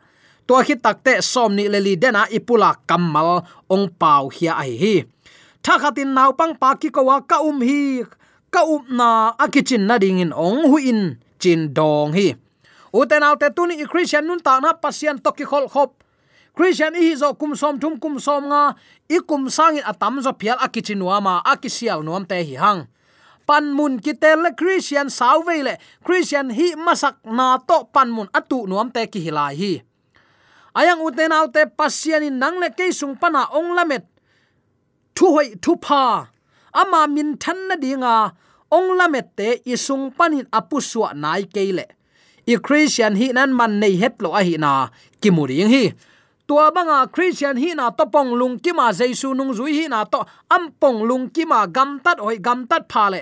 tua 0.50 0.66
khi 0.66 0.74
takte 0.82 1.22
som 1.22 1.54
ni 1.54 1.70
lê 1.70 1.78
li 1.78 1.94
dena 1.94 2.26
ipula 2.34 2.74
kamal 2.90 3.46
ong 3.70 3.86
pau 4.02 4.34
hia 4.34 4.58
ai 4.58 4.74
hi. 4.82 4.96
Tha 5.62 5.78
khatin 5.78 6.10
naw 6.18 6.34
pang 6.34 6.58
pa 6.58 6.74
ki 6.74 6.90
ko 6.90 7.06
wa 7.06 7.22
ka 7.22 7.38
um 7.46 7.62
hi, 7.62 8.02
ka 8.50 8.66
um 8.66 8.82
na 8.90 9.38
akichin 9.38 9.86
na 9.86 10.02
ding 10.02 10.18
in 10.18 10.34
ong 10.34 10.66
hu 10.66 10.82
in 10.82 11.22
chin 11.38 11.70
dong 11.70 12.18
hi. 12.18 12.34
Uten 12.90 13.22
te 13.38 13.48
tuni 13.54 13.78
i 13.78 13.86
christian 13.86 14.26
nun 14.26 14.42
ta 14.42 14.58
na 14.58 14.74
pasian 14.74 15.22
to 15.22 15.30
ki 15.38 15.46
khol 15.46 15.70
khop. 15.70 16.02
Christian 16.58 16.98
hi 16.98 17.14
zo 17.14 17.38
kum 17.38 17.54
som 17.54 17.78
thum 17.78 18.02
kum 18.02 18.18
som 18.18 18.50
nga, 18.50 18.74
i 19.06 19.22
kum 19.22 19.54
sangin 19.54 19.86
atam 19.86 20.18
zo 20.18 20.34
phial 20.34 20.58
akichin 20.58 20.98
wa 21.06 21.22
ma 21.22 21.34
akisial 21.46 22.02
nuam 22.02 22.26
te 22.26 22.42
hi 22.42 22.58
hang. 22.58 22.90
Pan 23.46 23.70
mun 23.70 24.02
ki 24.02 24.18
tel 24.18 24.42
le 24.42 24.50
christian 24.58 25.14
sauve 25.14 25.62
le, 25.62 25.78
christian 26.02 26.50
hi 26.50 26.74
masak 26.74 27.22
na 27.22 27.62
to 27.62 27.86
pan 27.94 28.10
mun 28.10 28.26
atu 28.34 28.66
nuam 28.66 28.90
te 28.90 29.06
ki 29.06 29.22
hilai 29.30 29.54
hi 29.54 29.74
ayang 30.80 31.04
uten 31.04 31.36
autte 31.36 31.68
pasian 31.78 32.24
in 32.24 32.40
nang 32.40 32.58
le 32.64 32.72
ke 32.72 32.88
sung 32.96 33.20
pana 33.20 33.52
ong 33.52 33.76
lamet. 33.76 34.08
Thu 35.16 35.26
hoi 35.36 35.60
thu 35.64 35.76
pa 35.76 36.32
ama 36.74 37.08
min 37.08 37.36
than 37.44 37.68
na 37.68 37.76
dinga, 37.76 38.32
ong 38.72 38.90
lamet 39.00 39.28
te 39.36 39.50
isung 39.66 40.14
panin 40.18 40.48
apu 40.54 40.78
suwa 40.80 41.14
nai 41.14 41.44
keile. 41.56 41.86
I 42.48 42.56
christian 42.58 43.14
hi 43.20 43.28
nan 43.34 43.54
man 43.54 43.80
nei 43.82 43.94
het 44.02 44.22
lo 44.24 44.34
a 44.34 44.42
hi 44.42 44.56
na, 44.58 44.90
kimuring 45.22 45.70
hi. 45.70 45.84
Tua 46.48 46.72
banga 46.72 47.06
christian 47.14 47.58
hi 47.62 47.76
na 47.78 47.92
to 47.92 48.06
pong 48.10 48.34
lung 48.40 48.58
ki 48.58 48.72
ma 48.74 48.90
jaisu 48.90 49.36
nung 49.38 49.54
zui 49.54 49.74
hi 49.78 49.86
na 49.86 50.02
to 50.06 50.26
am 50.50 50.72
pong 50.82 51.06
lung 51.06 51.30
ki 51.30 51.46
ma 51.46 51.68
gam 51.68 52.00
tat 52.02 52.18
hoi 52.18 52.38
gam 52.42 52.66
tat 52.66 52.90
pha 52.90 53.06
le. 53.14 53.22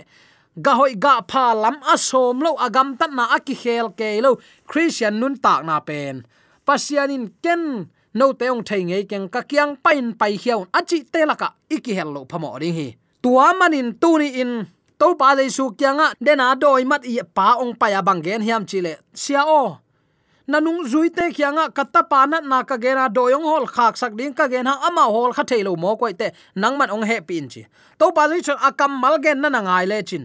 Ga 0.62 0.74
hoi 0.80 0.94
ga 0.96 1.20
pha 1.32 1.54
lam 1.54 1.76
a 1.94 1.98
som 1.98 2.40
lo 2.40 2.56
agam 2.56 2.96
tat 3.00 3.12
na 3.12 3.28
aki 3.36 3.56
khel 3.56 3.92
ke 4.00 4.22
lo 4.24 4.38
christian 4.70 5.20
nun 5.20 5.36
tak 5.36 5.66
na 5.68 5.80
pen 5.80 6.24
pasianin 6.68 7.32
ken, 7.44 7.88
no 8.14 8.26
teong 8.40 8.62
thei 8.68 8.84
ngei 8.84 9.04
keng 9.08 9.28
ka 9.32 9.42
kyang 9.48 9.80
pain 9.84 10.12
pai 10.20 10.36
hiaun 10.44 10.68
achi 10.76 10.98
telaka 11.14 11.56
iki 11.76 11.96
hello 11.96 12.28
phamo 12.30 12.60
ring 12.60 12.76
hi. 12.76 12.88
Tua 13.24 13.54
manin 13.60 13.96
tu 14.02 14.20
ni 14.20 14.28
in, 14.42 14.68
to 15.00 15.16
pa 15.20 15.36
dei 15.36 15.50
su 15.50 15.72
kyanga 15.80 16.08
dena 16.26 16.56
doi 16.62 16.84
mat 16.84 17.04
i 17.08 17.24
pa 17.38 17.56
ong 17.64 17.74
pa 17.80 17.88
ya 17.94 18.02
bangen 18.02 18.42
hiam 18.48 18.64
chile 18.70 18.94
sia 19.14 19.42
o 19.48 19.78
nanung 20.48 20.88
zui 20.92 21.10
te 21.18 21.32
kyanga 21.38 21.70
katta 21.76 22.02
pa 22.12 22.26
na 22.26 22.40
na 22.40 22.64
ka 22.64 22.76
gena 22.84 23.06
doyong 23.10 23.44
hol 23.44 23.66
khak 23.68 23.96
sak 24.00 24.16
ding 24.20 24.34
ka 24.34 24.48
gena 24.48 24.72
ha 24.72 24.88
ama 24.88 25.04
hol 25.14 25.32
kha 25.36 25.44
thelo 25.44 25.76
mo 25.76 25.96
koi 26.00 26.14
te 26.20 26.28
nang 26.56 26.76
man 26.80 26.90
ong 26.90 27.06
he 27.10 27.18
pin 27.22 27.48
chi. 27.52 27.62
To 28.00 28.12
pa 28.16 28.28
dei 28.28 28.42
chu 28.42 28.54
akam 28.68 28.92
mal 29.02 29.16
gen 29.24 29.42
na 29.42 29.50
na 29.50 29.62
ngai 29.62 29.86
le 29.92 30.00
chin. 30.10 30.24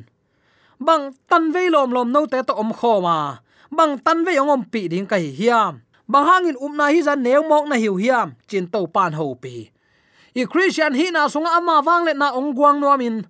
Bang 0.79 1.15
tan 1.31 1.53
ve 1.55 1.71
lom 1.75 1.91
lom 1.95 2.09
no 2.15 2.27
te 2.27 2.39
to 2.43 2.55
om 2.55 2.71
kho 2.79 2.93
ma. 3.07 3.17
Bang 3.71 3.99
tan 4.05 4.25
ve 4.27 4.39
ong 4.43 4.51
om 4.55 4.63
pi 4.73 4.89
ding 4.93 5.07
ka 5.07 5.17
hi 5.17 5.31
hiam 5.39 5.75
bahangin 6.09 6.57
umna 6.59 6.91
hi 6.91 7.03
zan 7.03 7.23
neu 7.23 7.43
mok 7.47 7.69
na 7.69 7.77
hiu 7.77 7.97
hiam, 7.97 8.35
chin 8.49 8.67
to 8.67 8.87
pan 8.87 9.13
ho 9.13 9.35
pi. 9.35 9.71
I 10.35 10.45
christian 10.47 10.95
hi 10.95 11.11
na 11.13 11.29
sunga 11.29 11.61
ama 11.61 11.83
wang 11.85 12.05
le 12.09 12.15
na 12.15 12.33
ong 12.33 12.57
guang 12.57 12.81
no 12.81 12.97
min 12.97 13.27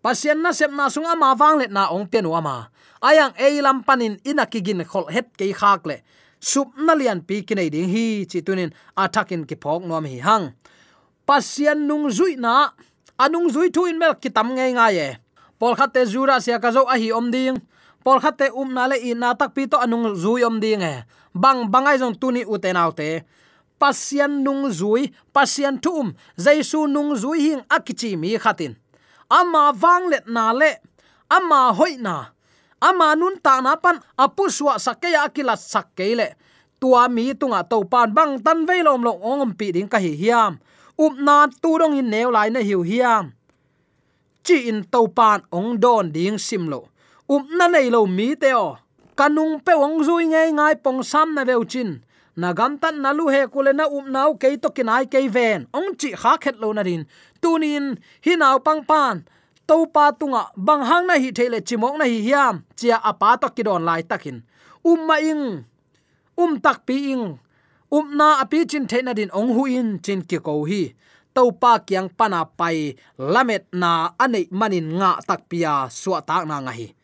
pasien 0.00 0.40
na 0.40 0.52
sep 0.52 0.72
na 0.72 0.88
sunga 0.88 1.12
ama 1.12 1.36
wang 1.36 1.60
le 1.60 1.66
na 1.68 1.92
ong 1.92 2.08
ten 2.08 2.24
ama 2.24 2.72
ayang 3.04 3.36
e 3.36 3.60
lam 3.60 3.84
panin 3.84 4.16
inakigin 4.24 4.80
khol 4.84 5.06
het 5.12 5.28
ke 5.36 5.52
khak 5.52 5.86
le. 5.86 6.00
Sup 6.40 6.68
na 6.76 6.92
lian 6.92 7.24
pi 7.24 7.42
kinai 7.42 7.72
ding 7.72 7.88
hi, 7.88 8.28
chi 8.28 8.44
tunin 8.44 8.70
atakin 8.96 9.48
ki 9.48 9.56
phok 9.56 9.82
nom 9.88 10.04
hi 10.04 10.20
hang. 10.20 10.52
Pasien 11.26 11.88
nung 11.88 12.12
zui 12.12 12.36
na 12.36 12.70
anung 13.18 13.48
zui 13.48 13.72
thu 13.72 13.88
in 13.88 13.98
mel 13.98 14.14
kitam 14.14 14.52
ngai 14.52 14.72
nga 14.76 14.86
ye. 14.92 15.16
Pol 15.58 15.74
khate 15.74 16.04
zura 16.04 16.40
sia 16.40 16.60
ka 16.60 16.70
zo 16.70 16.84
a 16.84 16.96
hi 17.00 17.08
om 17.12 17.30
ding 17.32 17.56
pol 18.06 18.22
khate 18.22 18.54
um 18.54 18.70
na 18.70 18.86
le 18.86 18.96
i 19.02 19.18
na 19.18 19.34
tak 19.34 19.50
pi 19.50 19.66
to 19.66 19.74
anung 19.82 20.14
zui 20.14 20.46
om 20.46 20.62
ding 20.62 20.78
e. 20.78 21.02
Bang 21.34 21.66
bangai 21.66 21.98
jong 21.98 22.14
tuni 22.14 22.46
uten 22.46 22.78
autte 22.78 23.26
pasian 23.82 24.46
nung 24.46 24.70
zui, 24.70 25.10
pasian 25.34 25.76
thum 25.82 26.06
um. 26.06 26.14
jaisu 26.38 26.86
nung 26.86 27.18
zui 27.18 27.38
hing 27.50 27.62
akichi 27.68 28.16
mi 28.16 28.38
khatin. 28.38 28.78
Ama 29.28 29.74
wang 29.82 30.08
let 30.08 30.24
na 30.30 30.54
le. 30.54 30.78
Ama 31.26 31.74
hoi 31.74 31.98
na. 31.98 32.30
Ama 32.80 33.16
nun 33.18 33.36
ta 33.42 33.60
na 33.60 33.74
pan 33.76 33.98
apu 34.14 34.46
suwa 34.46 34.78
sakya 34.78 35.26
akilat 35.26 35.58
sakkele 35.58 36.38
tua 36.80 37.08
mi 37.08 37.34
tunga 37.34 37.64
to 37.64 37.82
pan 37.84 38.14
bang 38.14 38.38
tan 38.44 38.62
veilom 38.68 39.02
lo 39.02 39.12
ongom 39.18 39.52
pi 39.58 39.72
ding 39.74 39.88
ka 39.88 39.98
hi 39.98 40.14
hiam. 40.14 40.62
Up 40.96 41.14
na 41.18 41.50
tu 41.50 41.76
dong 41.80 41.98
in 41.98 42.08
neu 42.08 42.30
lai 42.30 42.48
na 42.54 42.60
hiu 42.60 42.80
hiam. 42.86 43.34
Chi 44.46 44.70
in 44.70 44.86
to 44.92 45.08
pan 45.10 45.42
ong 45.50 45.76
don 45.82 46.12
ding 46.14 46.38
sim 46.38 46.70
lo 46.70 46.88
um 47.28 47.42
na 47.58 47.66
nei 47.66 47.90
lo 47.90 48.06
mi 48.06 48.38
te 48.38 48.54
o 48.54 48.78
kanung 49.18 49.58
pe 49.64 49.74
wang 49.74 49.98
zui 50.06 50.24
ngai 50.30 50.50
ngai 50.54 50.74
pong 50.84 51.02
sam 51.02 51.34
na 51.34 51.42
veu 51.48 51.62
chin 51.72 51.90
na 52.36 52.52
gam 52.58 52.78
tan 52.78 53.02
na 53.02 53.10
lu 53.18 53.26
he 53.34 53.46
kule 53.52 53.72
na 53.74 53.84
um 53.96 54.06
nau 54.14 54.30
ke 54.38 54.48
to 54.62 54.68
kinai 54.76 55.04
ke 55.12 55.18
ven 55.36 55.66
ong 55.74 55.90
chi 56.00 56.10
kha 56.20 56.32
khet 56.42 56.56
lo 56.62 56.68
na 56.72 56.82
rin 56.88 57.02
tunin 57.42 57.86
hi 58.24 58.32
nau 58.42 58.58
pang 58.66 58.82
pan 58.90 59.26
to 59.66 59.76
pa 59.94 60.04
tunga 60.18 60.42
bang 60.66 60.82
hang 60.88 61.04
na 61.10 61.14
hi 61.22 61.30
thele 61.38 61.58
chimok 61.68 61.94
na 61.98 62.06
hi 62.12 62.18
hiam 62.26 62.54
chia 62.78 62.96
apa 63.10 63.28
to 63.42 63.48
kidon 63.56 63.82
lai 63.88 64.02
takin 64.10 64.38
umma 64.90 65.16
ing 65.30 65.66
um 66.42 66.52
tak 66.64 66.78
pi 66.86 66.96
ing 67.12 67.24
um 67.96 68.06
na 68.18 68.38
api 68.42 68.58
chin 68.70 68.86
the 68.90 68.98
na 69.02 69.12
din 69.18 69.30
ong 69.38 69.50
hu 69.56 69.62
in 69.66 69.98
chin 70.04 70.20
ki 70.22 70.38
ko 70.46 70.62
hi 70.70 70.94
to 71.34 71.42
pa 71.60 71.72
kyang 71.88 72.08
pana 72.18 72.40
pai 72.58 72.94
lamet 73.18 73.64
na 73.72 74.14
ane 74.22 74.40
manin 74.60 74.88
nga 74.98 75.10
tak 75.28 75.40
pia 75.50 75.90
suwa 75.90 76.22
tak 76.22 76.46
na 76.48 76.62
nga 76.64 76.72
hi 76.78 76.95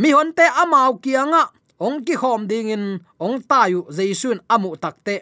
mi 0.00 0.10
hon 0.16 0.30
te 0.38 0.46
amau 0.62 0.92
kianga, 1.04 1.42
ong 1.86 1.98
ki 2.06 2.14
khom 2.20 2.48
ding 2.50 2.72
in, 2.76 2.84
ong 3.24 3.38
tayu 3.50 3.80
jaisun 3.96 4.38
amu 4.54 4.70
takte 4.82 5.16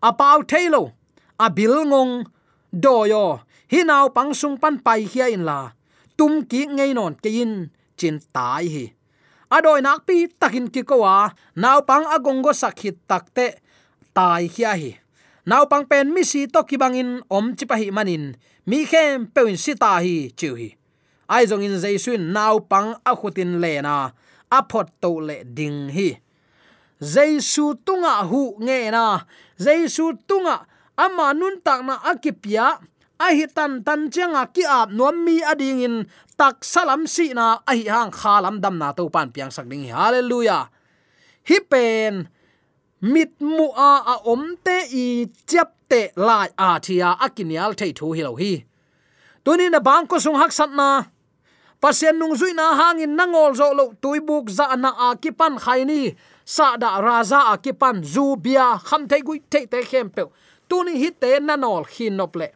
apau 0.00 0.40
thailo 0.48 0.92
abil 1.36 1.84
ngong 1.84 2.24
doyo 2.72 3.44
pang 3.70 4.10
pangsung 4.10 4.56
pan 4.58 4.80
pai 4.82 5.06
hia 5.06 5.30
in 5.30 5.44
la. 5.44 5.70
Tum 6.16 6.44
ki 6.44 6.66
ngei 6.66 6.92
non 6.92 7.14
ke 7.14 7.30
in, 7.30 7.70
chin 7.96 8.18
tai 8.34 8.66
hi. 8.66 8.84
Adoi 9.50 9.80
nak 9.80 10.06
pi 10.06 10.26
takin 10.26 10.68
ki 10.68 10.82
ko 10.82 11.06
wa 11.06 11.30
naw 11.56 11.80
pang 11.86 12.04
agong 12.04 12.42
go 12.42 12.50
sakhit 12.50 12.98
takte 13.06 13.62
tai 14.12 14.50
hia 14.50 14.74
hi. 14.74 14.98
Naw 15.46 15.64
pang 15.70 15.86
pen 15.86 16.12
mi 16.12 16.22
si 16.24 16.46
to 16.46 16.66
ki 16.66 16.76
bangin 16.76 17.22
om 17.30 17.54
chi 17.56 17.64
pa 17.66 17.76
hi 17.78 17.90
manin. 17.90 18.34
Mi 18.66 18.84
khem 18.84 19.30
pewin 19.30 19.56
si 19.56 19.74
ta 19.74 20.02
hi, 20.02 20.30
chiu 20.36 20.54
hi 20.54 20.79
ai 21.30 21.46
zong 21.46 21.62
in 21.62 21.78
jaisun 21.78 22.34
naw 22.34 22.58
pang 22.58 22.98
a 23.06 23.12
khutin 23.14 23.62
le 23.62 23.72
na, 23.86 24.10
a 24.50 24.58
phot 24.66 24.90
to 24.98 25.10
le 25.22 25.36
ding 25.46 25.94
hi. 25.94 26.18
Jaisu 27.00 27.78
tunga 27.86 28.26
hu 28.30 28.58
nge 28.58 28.90
na 28.90 29.22
jaisu 29.64 30.18
tunga 30.28 30.66
ama 30.98 31.32
nun 31.32 31.62
tak 31.64 31.80
na 31.86 31.94
akipya 32.10 32.66
a 33.24 33.26
hi 33.36 33.46
tan 33.56 33.72
tan 33.86 34.10
changa 34.10 34.42
ki 34.54 34.64
ap 34.66 34.90
nuam 34.90 35.16
mi 35.24 35.38
ading 35.40 35.80
in 35.86 35.96
tak 36.36 36.66
salam 36.66 37.06
si 37.06 37.30
na, 37.32 37.62
a 37.70 37.72
hi 37.78 37.86
hang 37.94 38.10
khalam 38.10 38.60
dam 38.60 38.76
na 38.82 38.90
to 38.92 39.06
pan 39.14 39.30
piang 39.30 39.54
sak 39.54 39.70
ding 39.70 39.86
hallelujah. 39.86 40.66
Hi 41.48 41.58
pen, 41.70 42.28
mit 43.00 43.32
mu 43.40 43.70
a 43.70 43.92
a 44.12 44.14
om 44.26 44.42
te 44.66 44.76
i 44.92 45.06
chep 45.46 45.70
te 45.88 46.10
lai 46.16 46.48
a 46.58 46.70
thia 46.84 47.14
akinial 47.26 47.72
thei 47.78 47.92
thu 47.98 48.12
hi 48.16 48.22
lo 48.26 48.34
hi. 48.34 48.52
Tunin 49.44 49.72
na 49.72 49.80
bang 49.80 50.04
ko 50.10 50.18
sung 50.18 50.36
hak 50.36 50.52
sat 50.52 50.74
na 50.74 50.88
pasien 51.80 52.12
nung 52.20 52.36
zui 52.36 52.52
na 52.52 52.76
hangin 52.76 53.16
nangol 53.16 53.56
zo 53.56 53.72
lo 53.72 53.96
tuibuk 53.96 54.52
za 54.52 54.76
na 54.76 54.92
a 54.92 55.16
ki 55.16 55.32
pan 55.32 55.56
ni. 55.88 56.14
Sa 56.44 56.76
da 56.76 57.00
raza 57.00 57.52
a 57.52 57.58
ki 57.58 57.72
zu 58.02 58.36
bia 58.36 58.78
kham 58.78 59.08
thei 59.08 59.22
gui 59.22 59.40
te 59.50 59.66
te 59.66 59.82
khem 59.82 60.10
pe 60.10 60.22
tuni 60.68 60.98
hi 61.00 61.10
te 61.10 61.40
nanol 61.40 61.84
khin 61.84 62.16
nop 62.16 62.36
le. 62.36 62.48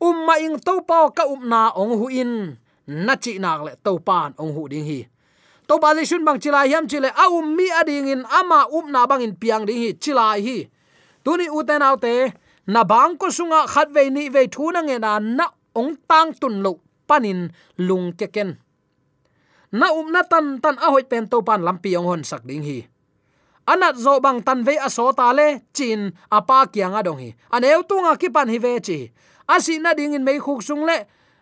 Umma 0.00 0.38
ing 0.40 0.58
to 0.58 0.80
pa 0.80 1.10
ka 1.10 1.24
umna 1.26 1.72
ong 1.76 1.98
hu 1.98 2.08
in. 2.08 2.56
Na 2.86 3.16
chi 3.16 3.38
nak 3.38 3.60
le 3.64 3.72
to 3.84 3.98
pan 3.98 4.34
ong 4.38 4.52
hu 4.54 4.68
ding 4.68 4.86
hi. 4.86 5.08
To 5.68 5.78
ba 5.78 5.92
shun 6.04 6.24
bang 6.24 6.38
chila 6.38 6.64
hiam 6.66 6.88
chile 6.88 7.08
a 7.08 7.24
um 7.28 7.56
mi 7.56 7.70
ading 7.70 8.08
in 8.08 8.24
ama 8.30 8.66
um 8.72 8.92
na 8.92 9.06
bang 9.06 9.22
in 9.22 9.34
piang 9.34 9.66
ding 9.66 9.80
hi 9.82 9.92
chila 9.92 10.36
hi. 10.40 10.68
Tuni 11.24 11.48
uten 11.48 11.82
autte 11.82 12.32
na 12.66 12.84
bang 12.84 13.16
ko 13.16 13.28
sunga 13.28 13.66
khat 13.66 13.90
ve 13.90 14.10
ni 14.10 14.28
ve 14.28 14.46
thu 14.46 14.72
na 14.72 14.80
nge 14.82 14.98
na 15.00 15.18
na 15.18 15.46
ong 15.74 15.96
tang 16.08 16.32
tun 16.40 16.62
lo 16.62 16.83
panin 17.08 17.52
lung 17.78 18.12
keken 18.18 18.50
na 19.74 19.90
um 19.90 20.06
na 20.14 20.22
tan 20.22 20.62
tan 20.62 20.78
a 20.78 20.88
hoi 20.94 21.02
pen 21.10 21.26
to 21.26 21.42
pan 21.42 21.60
lampi 21.66 21.98
ong 21.98 22.06
hon 22.06 22.22
sak 22.22 22.46
ding 22.46 22.62
hi. 22.62 22.78
Anat 23.66 23.96
zo 23.98 24.22
bang 24.24 24.38
tan 24.46 24.62
ve 24.66 24.74
a 24.78 24.88
so 24.96 25.10
ta 25.18 25.34
le, 25.38 25.48
chin 25.76 26.14
apa 26.30 26.70
kyang 26.70 26.94
adong 26.94 27.18
hi. 27.18 27.30
Aneu 27.50 27.82
tunga 27.88 28.14
ki 28.20 28.28
pan 28.30 28.48
hi 28.52 28.58
ve 28.64 28.78
chi. 28.86 28.98
Asi 29.54 29.74
na 29.82 29.90
ding 29.98 30.14
in 30.14 30.24
mei 30.24 30.38
khuk 30.38 30.62
sung 30.62 30.84
le, 30.88 30.98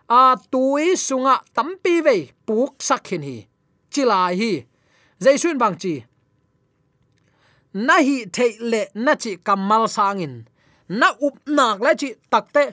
a 0.08 0.20
tui 0.52 0.96
sunga 0.96 1.34
tampi 1.54 1.94
ve 2.06 2.16
puk 2.46 2.80
sakhin 2.88 3.22
hi. 3.28 3.36
Chilai 3.92 4.32
hi. 4.40 4.52
Jaisun 5.20 5.60
bang 5.60 5.76
chi. 5.82 5.94
Na 7.86 7.96
hi 8.06 8.16
thei 8.32 8.52
le 8.70 8.82
na 9.04 9.12
chi 9.22 9.32
kamal 9.46 9.84
sangin 9.96 10.34
na 10.88 11.08
up 11.26 11.36
nak 11.46 11.80
la 11.84 11.92
chi 12.00 12.08
takte 12.32 12.64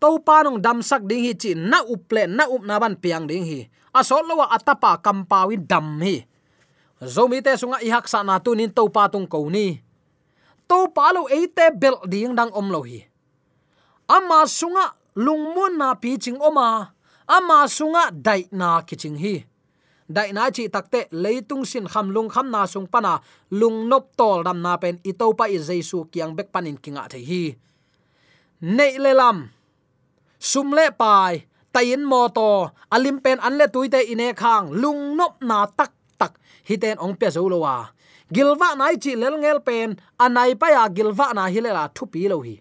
to 0.00 0.16
pa 0.24 0.40
nong 0.40 0.58
dam 0.64 0.80
sak 0.80 1.04
ding 1.04 1.20
hi 1.20 1.36
chi, 1.36 1.52
na 1.52 1.84
uple 1.84 2.24
na 2.24 2.48
up 2.48 2.64
na 2.64 2.80
ban 2.80 2.96
piang 2.96 3.28
ding 3.28 3.44
hi. 3.44 3.68
A 3.92 4.00
so 4.00 4.16
lo 4.24 4.40
atapa 4.40 4.96
kampawi 5.04 5.60
dam 5.60 6.00
hi. 6.00 6.24
Zomi 7.04 7.44
te 7.44 7.52
sunga 7.60 7.84
i 7.84 7.92
hak 7.92 8.08
sa 8.08 8.24
na 8.24 8.40
tu 8.40 8.56
nin 8.56 8.72
to 8.72 8.88
pa 8.88 9.12
tung 9.12 9.28
ko 9.28 9.44
ni. 9.52 9.80
To 10.64 10.88
pa 10.88 11.12
lo 11.12 11.28
e 11.28 11.44
te 11.52 11.68
bel 11.76 12.00
ding 12.08 12.32
dang 12.32 12.50
om 12.56 12.72
lo 12.72 12.80
hi. 12.80 13.04
Ama 14.08 14.48
sunga 14.48 14.96
lungmun 15.16 15.76
na 15.76 15.92
pi 16.00 16.16
ching 16.16 16.40
oma. 16.40 16.96
Ama 17.28 17.68
sunga 17.68 18.08
dai 18.10 18.48
na 18.50 18.80
kiching 18.80 19.20
hi. 19.20 19.44
Dai 20.10 20.32
na 20.34 20.50
chi 20.50 20.66
takte 20.66 21.06
leitung 21.12 21.62
sin 21.62 21.86
kham 21.86 22.10
lung 22.10 22.26
kham 22.26 22.50
na 22.50 22.66
sung 22.66 22.88
pana 22.90 23.22
lung 23.52 23.86
nop 23.86 24.16
tol 24.18 24.42
dam 24.42 24.58
na 24.64 24.74
pen 24.80 24.98
itopa 25.06 25.46
i 25.46 25.60
jesu 25.60 26.08
kyang 26.10 26.34
bek 26.34 26.48
panin 26.50 26.80
kinga 26.80 27.04
the 27.12 27.20
hi. 27.20 27.54
Nei 28.60 28.98
lelam 28.98 29.16
lam. 29.16 29.59
Sum 30.40 30.72
le 30.72 30.86
pai 31.00 31.44
tayin 31.72 32.02
mo 32.10 32.28
to 32.36 32.50
alim 32.94 33.20
pen 33.24 33.38
an 33.46 33.54
le 33.60 33.66
tuite 33.74 34.00
ine 34.12 34.28
khang 34.40 34.72
lung 34.82 35.02
nop 35.18 35.32
na 35.48 35.58
tak 35.78 35.92
tak 36.20 36.32
hiten 36.68 36.96
ong 37.04 37.14
pe 37.20 37.28
zo 37.34 37.44
lo 37.52 37.58
wa 37.66 37.76
gilwa 38.34 38.68
nai 38.80 38.96
chi 39.02 39.12
lel 39.20 39.36
ngel 39.42 39.60
pen 39.68 39.88
anai 40.24 40.52
pa 40.60 40.66
ya 40.74 40.82
gilwa 40.96 41.26
na 41.36 41.44
hi 41.52 41.60
le 41.60 41.70
la 41.78 41.84
thu 41.96 42.04
pi 42.12 42.28
lo 42.32 42.38
hi 42.46 42.56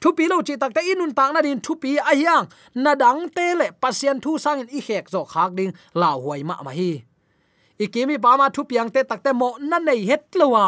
thu 0.00 0.08
pi 0.16 0.24
lo 0.30 0.36
chi 0.46 0.54
tak 0.62 0.74
te 0.76 0.80
inun 0.92 1.12
tak 1.18 1.30
na 1.34 1.40
din 1.46 1.60
thu 1.64 1.72
pi 1.82 1.90
a 2.10 2.12
hiang 2.20 2.44
na 2.84 2.92
dang 3.02 3.20
te 3.36 3.46
le 3.60 3.66
pasien 3.82 4.16
thu 4.24 4.30
sang 4.44 4.58
in 4.62 4.68
i 4.78 4.80
hek 4.86 5.04
zo 5.14 5.20
khak 5.32 5.50
ding 5.58 5.72
la 6.00 6.10
huai 6.22 6.42
ma 6.48 6.56
ma 6.66 6.72
hi 6.78 6.90
ikimi 7.84 8.16
pa 8.24 8.30
ma 8.40 8.46
thu 8.54 8.62
piang 8.70 8.90
te 8.94 9.00
tak 9.10 9.20
te 9.24 9.30
mo 9.40 9.48
na 9.70 9.78
nei 9.78 10.00
het 10.10 10.24
lowa 10.40 10.66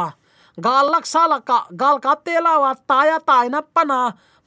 gal 0.65 0.87
lak 0.93 1.07
sala 1.13 1.39
ka 1.49 1.59
gal 1.81 1.97
ka 2.05 2.13
te 2.27 2.35
la 2.47 2.55
wa 2.63 2.73
ta 2.89 3.01
ya 3.11 3.19
tai 3.29 3.47
na 3.55 3.61
pana 3.75 4.01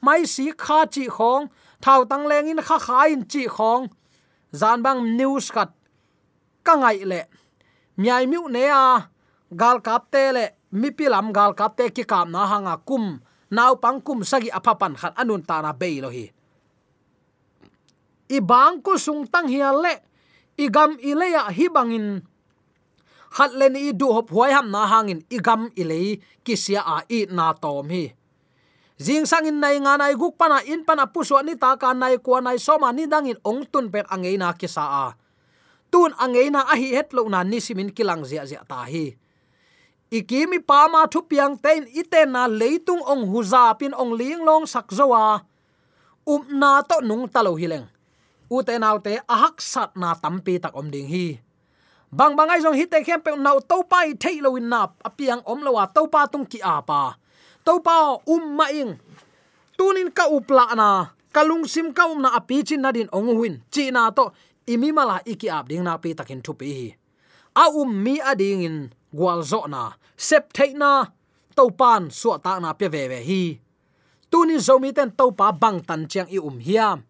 mai 0.04 0.22
si 0.34 0.46
kha 0.62 0.78
chi 0.94 1.04
khong 1.16 1.44
thao 1.84 2.00
tang 2.10 2.24
leng 2.30 2.48
in 2.52 2.60
kha 2.66 2.76
kha 2.86 2.98
in 3.12 3.22
chi 3.32 3.42
khong. 3.56 3.84
Zan 4.60 4.78
bang 4.84 5.00
news 5.18 5.46
kat 5.56 5.70
ka 6.66 6.74
ngai 6.80 6.98
le. 7.10 7.20
Myai 8.00 8.24
miu 8.30 8.48
ne 8.48 8.64
a 8.84 8.86
gal 9.60 9.78
kap 9.86 10.02
te 10.12 10.24
le. 10.36 10.44
Mi 10.80 10.88
pi 10.96 11.04
lam 11.12 11.26
gal 11.36 11.52
kap 11.58 11.76
te 11.78 11.84
ki 11.96 12.04
kam 12.12 12.32
na 12.32 12.46
hanga 12.50 12.74
kum. 12.88 13.04
Naw 13.56 13.72
pangkum 13.82 14.24
sagi 14.30 14.50
apapan 14.58 14.94
khat 15.00 15.12
anun 15.20 15.42
ta 15.48 15.56
na 15.60 15.72
be 15.80 16.00
lo 16.04 16.08
hi. 16.16 16.26
I 18.36 18.38
bang 18.40 18.80
ko 18.84 18.96
sung 18.96 19.22
tang 19.32 19.48
hi 19.52 19.60
le. 19.84 19.94
I 20.64 20.66
gam 20.74 20.90
i 21.08 21.12
le 21.20 21.26
ya 21.36 21.42
hi 21.56 21.66
bangin 21.76 22.06
khat 23.36 23.50
len 23.58 23.76
i 23.76 23.92
du 24.00 24.06
hop 24.14 24.30
huai 24.30 24.50
ham 24.56 24.70
na 24.70 24.86
hangin. 24.92 25.20
I 25.30 25.38
gam 25.46 25.62
i 25.80 25.82
le 25.90 25.98
ki 26.44 26.54
sia 26.56 26.80
a 26.94 26.96
i 27.10 27.26
na 27.36 27.52
tom 27.52 27.88
hi 27.94 28.04
jing 28.94 29.26
sang 29.26 29.42
in 29.42 29.58
nai 29.58 29.82
nga 29.82 29.98
nai 29.98 30.14
guk 30.14 30.38
pana 30.38 30.62
in 30.62 30.86
pana 30.86 31.10
pu 31.10 31.26
so 31.26 31.42
ni 31.42 31.58
ta 31.58 31.74
ka 31.74 31.90
nai 31.90 32.22
ko 32.22 32.38
nai 32.38 32.58
so 32.62 32.78
ma 32.78 32.94
ni 32.94 33.10
dang 33.10 33.26
in 33.26 33.38
ong 33.42 33.66
tun 33.66 33.90
pet 33.90 34.06
angeina 34.06 34.54
ki 34.54 34.70
sa 34.70 34.84
a. 34.86 35.06
Tun 35.90 36.14
angeina 36.14 36.62
a 36.62 36.74
hi 36.78 36.94
het 36.94 37.10
lo 37.10 37.26
na 37.26 37.42
ni 37.42 37.58
simin 37.58 37.90
kilang 37.90 38.22
zia 38.22 38.46
zia 38.46 38.62
ta 38.62 38.86
hi. 38.86 39.18
Ikimi 40.14 40.62
pama 40.62 41.10
thu 41.10 41.26
piang 41.26 41.58
ten 41.58 41.90
iten 41.90 42.38
na 42.38 42.46
leitung 42.46 43.02
ong 43.02 43.26
huza 43.26 43.74
pin 43.74 43.90
ong 43.90 44.14
ling 44.14 44.46
long 44.46 44.62
sak 44.62 44.86
zowa 44.94 45.42
um 46.22 46.46
na 46.54 46.86
to 46.86 47.02
nung 47.02 47.26
talo 47.26 47.58
hileng 47.58 47.90
u 48.46 48.62
te 48.62 48.78
nau 48.78 49.02
te 49.02 49.18
ahak 49.26 49.58
sat 49.58 49.90
na 49.98 50.14
tampi 50.14 50.62
tak 50.62 50.70
om 50.78 50.86
ding 50.86 51.10
hi. 51.10 51.42
Bang 52.14 52.38
bangai 52.38 52.62
jong 52.62 52.78
hi 52.78 52.86
te 52.86 53.02
khem 53.02 53.18
pe 53.26 53.34
nau 53.34 53.58
to 53.58 53.82
pai 53.90 54.14
thei 54.14 54.38
lo 54.38 54.54
in 54.54 54.70
nap 54.70 55.02
apiang 55.02 55.42
om 55.42 55.66
lo 55.66 55.74
wa 55.74 55.90
to 55.90 56.06
pa 56.06 56.30
tung 56.30 56.46
ki 56.46 56.62
apa 56.62 57.18
to 57.64 57.80
pa 57.80 58.20
um 58.28 58.44
ma 58.56 58.68
ing. 58.68 59.00
Tunin 59.74 60.12
ka 60.12 60.28
upla 60.30 60.76
na 60.76 61.10
kalung 61.34 61.66
sim 61.66 61.90
ka 61.90 62.06
um 62.06 62.22
na 62.22 62.36
api 62.36 62.62
chin 62.62 62.84
na 62.84 62.92
din 62.92 63.08
ong 63.10 63.34
huin. 63.34 63.64
Chi 63.72 63.90
na 63.90 64.12
to, 64.12 64.30
imi 64.68 64.92
mala 64.94 65.18
iki 65.24 65.48
ap 65.50 65.66
ding 65.66 65.82
na 65.82 65.96
pi 65.98 66.14
takin 66.14 66.44
thu 66.44 66.52
pi 66.54 66.68
hi. 66.70 66.88
A 67.56 67.72
um 67.72 67.90
mi 67.90 68.20
ading 68.20 68.62
in 68.62 68.76
gwal 69.10 69.42
zo 69.42 69.66
na. 69.66 69.96
Sep 70.14 70.52
theina 70.52 71.10
to 71.56 71.72
pan 71.74 72.12
su 72.12 72.30
ta 72.44 72.60
na 72.60 72.76
pe 72.76 72.86
ve 72.92 73.08
ve 73.08 73.20
hi. 73.24 73.42
Tunin 74.30 74.60
zomi 74.60 74.94
ten 74.94 75.10
to 75.18 75.32
pa 75.32 75.50
bang 75.50 75.80
tan 75.82 76.06
chiang 76.06 76.28
i 76.30 76.38
um 76.38 76.60
hiam 76.60 77.02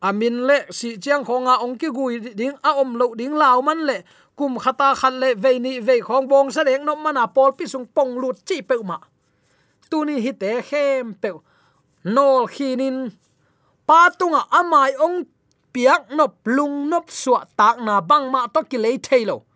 amin 0.00 0.48
le, 0.48 0.64
si 0.72 0.96
chiang 0.96 1.24
khonga 1.24 1.60
ong 1.60 1.76
ki 1.76 1.92
gui 1.92 2.20
ding 2.32 2.56
a 2.64 2.70
om 2.80 2.96
lo 2.96 3.12
ding 3.14 3.36
lao 3.36 3.60
man 3.60 3.84
le. 3.86 4.02
Kum 4.36 4.56
khata 4.56 4.96
khan 4.96 5.20
le 5.20 5.34
ve 5.36 5.58
ni 5.60 5.80
ve 5.80 6.00
khong 6.00 6.24
bong 6.24 6.48
sa 6.48 6.64
leng 6.64 6.84
no 6.88 6.96
mana 6.96 7.28
pol 7.28 7.52
pi 7.52 7.68
sung 7.68 7.84
pong 7.84 8.16
lut 8.16 8.40
chi 8.48 8.62
pe 8.64 8.74
ma 8.80 8.96
tuni 9.90 10.16
hi 10.24 10.32
te 10.42 10.62
khem 10.68 11.14
pe 11.20 11.28
nol 12.14 12.46
khinin 12.54 13.10
patunga 13.88 14.42
amai 14.58 14.94
ong 15.04 15.26
piak 15.74 16.02
nop, 16.16 16.32
lung 16.56 16.90
nop 16.90 17.06
suwa 17.10 17.46
tak 17.58 17.76
na 17.86 18.00
bang 18.00 18.26
ma 18.32 18.46
to 18.54 18.60
ki 18.70 18.78
le 18.78 18.92
thailo 18.98 19.50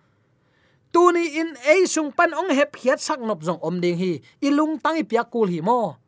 tuni 0.95 1.43
in 1.43 1.59
ei 1.67 1.91
sung 1.91 2.15
pan 2.15 2.31
ong 2.31 2.55
hep 2.55 2.79
hiat 2.79 3.03
sak 3.03 3.19
nop 3.19 3.43
jong 3.43 3.59
om 3.59 3.83
ding 3.83 3.99
hi. 3.99 4.23
Ilung 4.39 4.79
tangi 4.79 5.03
piak 5.03 5.27
kul 5.27 5.51
hi 5.51 5.59
mo. 5.59 5.99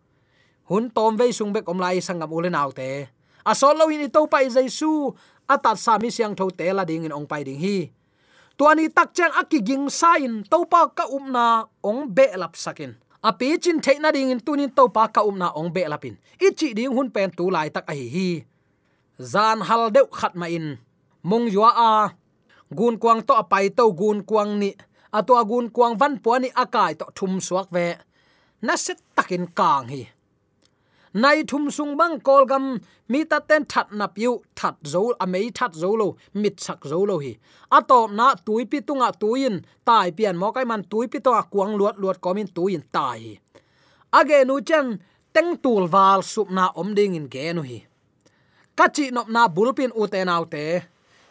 Hun 0.70 0.94
tom 0.94 1.18
ve 1.18 1.34
sung 1.34 1.50
bek 1.50 1.66
om 1.66 1.82
lai 1.82 1.98
sangam 1.98 2.30
ule 2.30 2.46
naw 2.46 2.70
te. 2.70 3.10
A 3.42 3.52
solo 3.58 3.90
in 3.90 4.06
to 4.06 4.30
pai 4.30 4.46
jaisu. 4.46 5.10
Atat 5.50 5.82
sami 5.82 6.14
siang 6.14 6.38
tho 6.38 6.46
te 6.54 6.70
la 6.70 6.86
ding 6.86 7.02
in 7.02 7.10
ong 7.10 7.26
pai 7.26 7.42
ding 7.42 7.58
hi. 7.58 7.90
Tuani 8.54 8.86
tak 8.86 9.10
chen 9.10 9.34
akiging 9.34 9.90
sain 9.90 10.46
topa 10.46 10.94
ka 10.94 11.10
umna 11.10 11.66
ong 11.82 12.06
be 12.14 12.30
lap 12.38 12.54
sakin 12.54 12.94
api 13.28 13.58
chin 13.62 13.78
theina 13.84 14.08
ding 14.14 14.30
in 14.30 14.40
tunin 14.46 14.70
to 14.76 14.84
pa 14.96 15.04
ka 15.14 15.20
umna 15.28 15.48
ong 15.58 15.70
be 15.74 15.82
lapin. 15.92 16.14
Ichi 16.46 16.68
ding 16.78 16.94
hun 16.96 17.10
pen 17.14 17.30
tu 17.36 17.44
lai 17.54 17.68
tak 17.74 17.86
ai 17.92 18.06
hi 18.14 18.28
zan 19.32 19.58
hal 19.68 19.90
deu 19.96 20.06
khat 20.18 20.34
ma 20.40 20.46
in. 20.46 20.78
Mong 21.28 21.46
yua 21.54 21.70
a. 21.90 21.92
Gun 22.78 22.94
kwang 23.02 23.20
to 23.26 23.32
apai 23.42 23.64
to 23.78 23.84
gun 24.00 24.18
kwang 24.22 24.52
ni. 24.62 24.70
Atwa 25.18 25.40
gun 25.50 25.66
kwang 25.74 25.94
van 26.00 26.14
puani 26.22 26.48
akai 26.62 26.92
to 26.98 27.06
thum 27.16 27.32
suak 27.46 27.68
ve. 27.74 27.86
Na 28.62 28.74
set 28.76 28.98
takin 29.16 29.46
kang 29.58 29.88
hi 29.92 30.02
nai 31.22 31.38
thum 31.50 31.64
sung 31.76 31.92
bang 31.98 32.16
kol 32.26 32.44
gam, 32.50 32.64
mi 33.10 33.20
ta 33.30 33.38
ten 33.48 33.62
that 33.72 33.88
nap 33.98 34.14
yu, 34.24 34.32
that 34.58 34.76
zo 34.92 35.02
amei 35.24 35.46
that 35.58 35.72
zo 35.82 35.90
lo, 36.00 36.08
mit 36.34 36.56
sak 36.64 36.80
zo 36.90 36.98
lo 37.08 37.16
hi. 37.24 37.32
Atop 37.76 38.10
na 38.18 38.26
tui 38.46 38.64
pi 38.70 38.78
tunga 38.86 39.08
tuin 39.20 39.54
tai 39.86 40.08
pian 40.16 40.36
mo 40.40 40.48
kai 40.54 40.64
man 40.70 40.82
tui 40.90 41.06
pi 41.12 41.18
to 41.26 41.32
kuang 41.52 41.72
luat 41.78 41.96
luat 42.02 42.18
komin 42.24 42.48
tuin 42.56 42.82
tai 42.96 43.40
age 44.18 44.44
nu 44.46 44.60
chen, 44.60 44.98
teng 45.34 45.56
tul 45.62 45.84
wal 45.92 46.22
sup 46.22 46.48
na 46.50 46.72
om 46.80 46.94
ding 46.94 47.14
in 47.14 47.28
ge 47.28 47.52
nu 47.52 47.62
hi. 47.62 47.78
Kachi 48.76 49.10
nop 49.10 49.28
na 49.28 49.48
bulpin 49.48 49.92
u 50.00 50.06
te 50.06 50.24
nau 50.24 50.44
te. 50.44 50.64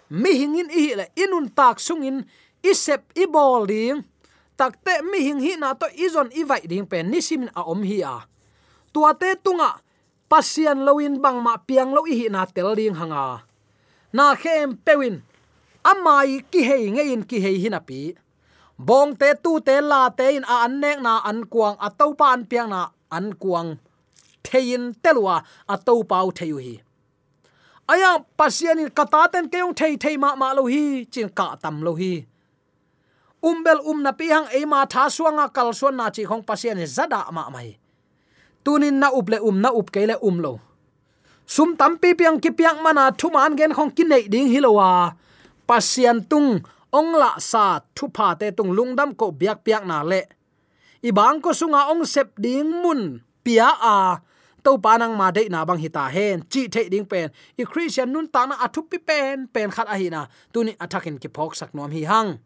Mi 0.09 0.31
hingin 0.39 0.69
i 0.69 0.93
le 0.99 1.05
inun 1.23 1.49
tak 1.57 1.79
sungin 1.79 2.25
isep 2.71 3.01
ibol 3.23 3.65
ding. 3.71 4.03
Takte 4.57 4.93
mi 5.09 5.19
hing 5.25 5.41
hi 5.45 5.53
na 5.59 5.73
to 5.73 5.87
izon 6.05 6.29
i 6.39 6.43
vai 6.49 6.61
ding 6.71 6.85
pen 6.91 7.11
nisim 7.11 7.49
a 7.59 7.61
om 7.71 7.81
hi 7.83 7.97
a 8.01 8.15
tua 8.95 9.11
te 9.21 9.29
tunga. 9.43 9.71
Pasian 10.31 10.79
loin 10.87 11.15
bang 11.23 11.39
ma 11.45 11.53
piang 11.67 11.91
lo 11.95 12.01
hi 12.09 12.27
na 12.35 12.41
tel 12.55 12.71
ding 12.79 12.97
hanga. 12.99 13.25
Na 14.15 14.25
khem 14.41 14.69
pewin. 14.85 15.15
Amai 15.91 16.31
ki 16.51 16.61
hei 16.69 16.85
ngein 16.95 17.21
ki 17.29 17.37
hei 17.45 17.57
hina 17.63 17.81
pi 17.89 17.99
bong 18.77 19.15
te 19.15 19.33
tu 19.43 19.59
te 19.67 19.81
la 19.81 20.09
te 20.09 20.35
in 20.35 20.43
a 20.43 20.55
an 20.65 20.79
nek 20.81 20.99
na 21.01 21.13
an 21.29 21.39
kuang 21.51 21.77
a 21.79 21.89
to 21.99 22.13
pa 22.19 22.33
an 22.33 22.43
piang 22.49 22.69
na 22.69 22.81
an 23.11 23.33
kuang 23.41 23.69
thein 24.43 24.93
telwa 25.03 25.43
a 25.73 25.75
to 25.77 26.03
pau 26.03 26.27
theyu 26.37 26.57
hi. 26.65 26.75
Aya, 27.87 28.11
pasian 28.37 28.79
in 28.79 28.89
kata 28.89 29.29
ten 29.31 29.45
keong 29.49 29.73
thei 29.79 29.95
thei 29.95 30.17
ma 30.17 30.35
ma 30.35 30.53
lo 30.57 30.65
hi, 30.65 31.05
chin 31.05 31.29
ka 31.29 31.55
tam 31.61 31.81
lo 31.85 31.93
hi. 31.95 32.25
Umbel 33.43 33.79
um 33.85 34.01
na 34.03 34.11
pi 34.11 34.27
hang 34.33 34.47
ema 34.59 34.85
tha 34.89 35.05
suanga 35.15 35.53
kal 35.53 35.69
suan 35.73 35.95
na 35.95 36.09
chi 36.09 36.23
khong 36.29 36.43
pasian 36.49 36.81
e 36.81 36.85
zada 36.85 37.21
ma 37.31 37.49
mai 37.49 37.77
tunin 38.65 38.97
na 38.97 39.13
uple 39.13 39.37
um 39.45 39.61
na 39.61 39.69
up 39.69 39.93
kele 39.93 40.17
um 40.25 40.41
lo. 40.41 40.53
Sum 41.45 41.77
tam 41.77 42.01
pi 42.01 42.17
piang 42.17 42.41
ki 42.41 42.49
piang 42.57 42.81
mana 42.81 43.13
thu 43.13 43.29
man 43.29 43.53
gen 43.53 43.71
khong 43.77 43.93
ki 43.93 44.03
nei 44.09 44.25
ding 44.25 44.49
hilowa 44.49 45.13
pasian 45.69 46.25
tung, 46.25 46.61
ong 46.89 47.11
la 47.21 47.37
sa 47.37 47.85
thu 47.93 48.09
pha 48.09 48.33
te 48.39 48.49
tung 48.57 48.73
lungdam 48.73 49.13
ko 49.13 49.29
biak 49.29 49.61
piak 49.65 49.85
na 49.85 50.01
le. 50.01 50.21
I 51.05 51.13
bang 51.13 51.37
ko 51.37 51.53
sunga 51.53 51.93
ong 51.93 52.01
sep 52.01 52.33
ding 52.41 52.65
mun 52.81 53.21
pia 53.45 53.69
a. 53.77 54.21
To 54.65 54.81
panang 54.81 55.13
ma 55.13 55.29
de 55.29 55.45
na 55.45 55.61
bang 55.61 55.77
hita 55.77 56.09
hen, 56.09 56.41
chi 56.49 56.65
the 56.65 56.89
ding 56.89 57.05
pen. 57.05 57.29
I 57.53 57.63
christian 57.69 58.09
nun 58.09 58.25
ta 58.25 58.49
na 58.49 58.57
athu 58.57 58.81
pi 58.89 58.97
pen 58.97 59.45
pen 59.45 59.69
khat 59.69 59.85
a 59.85 59.93
hi 59.93 60.09
na. 60.09 60.25
Tuni 60.49 60.73
athakin 60.81 61.21
ki 61.21 61.29
phok 61.29 61.53
sak 61.53 61.77
nom 61.77 61.93
hi 61.93 62.01
hang. 62.09 62.41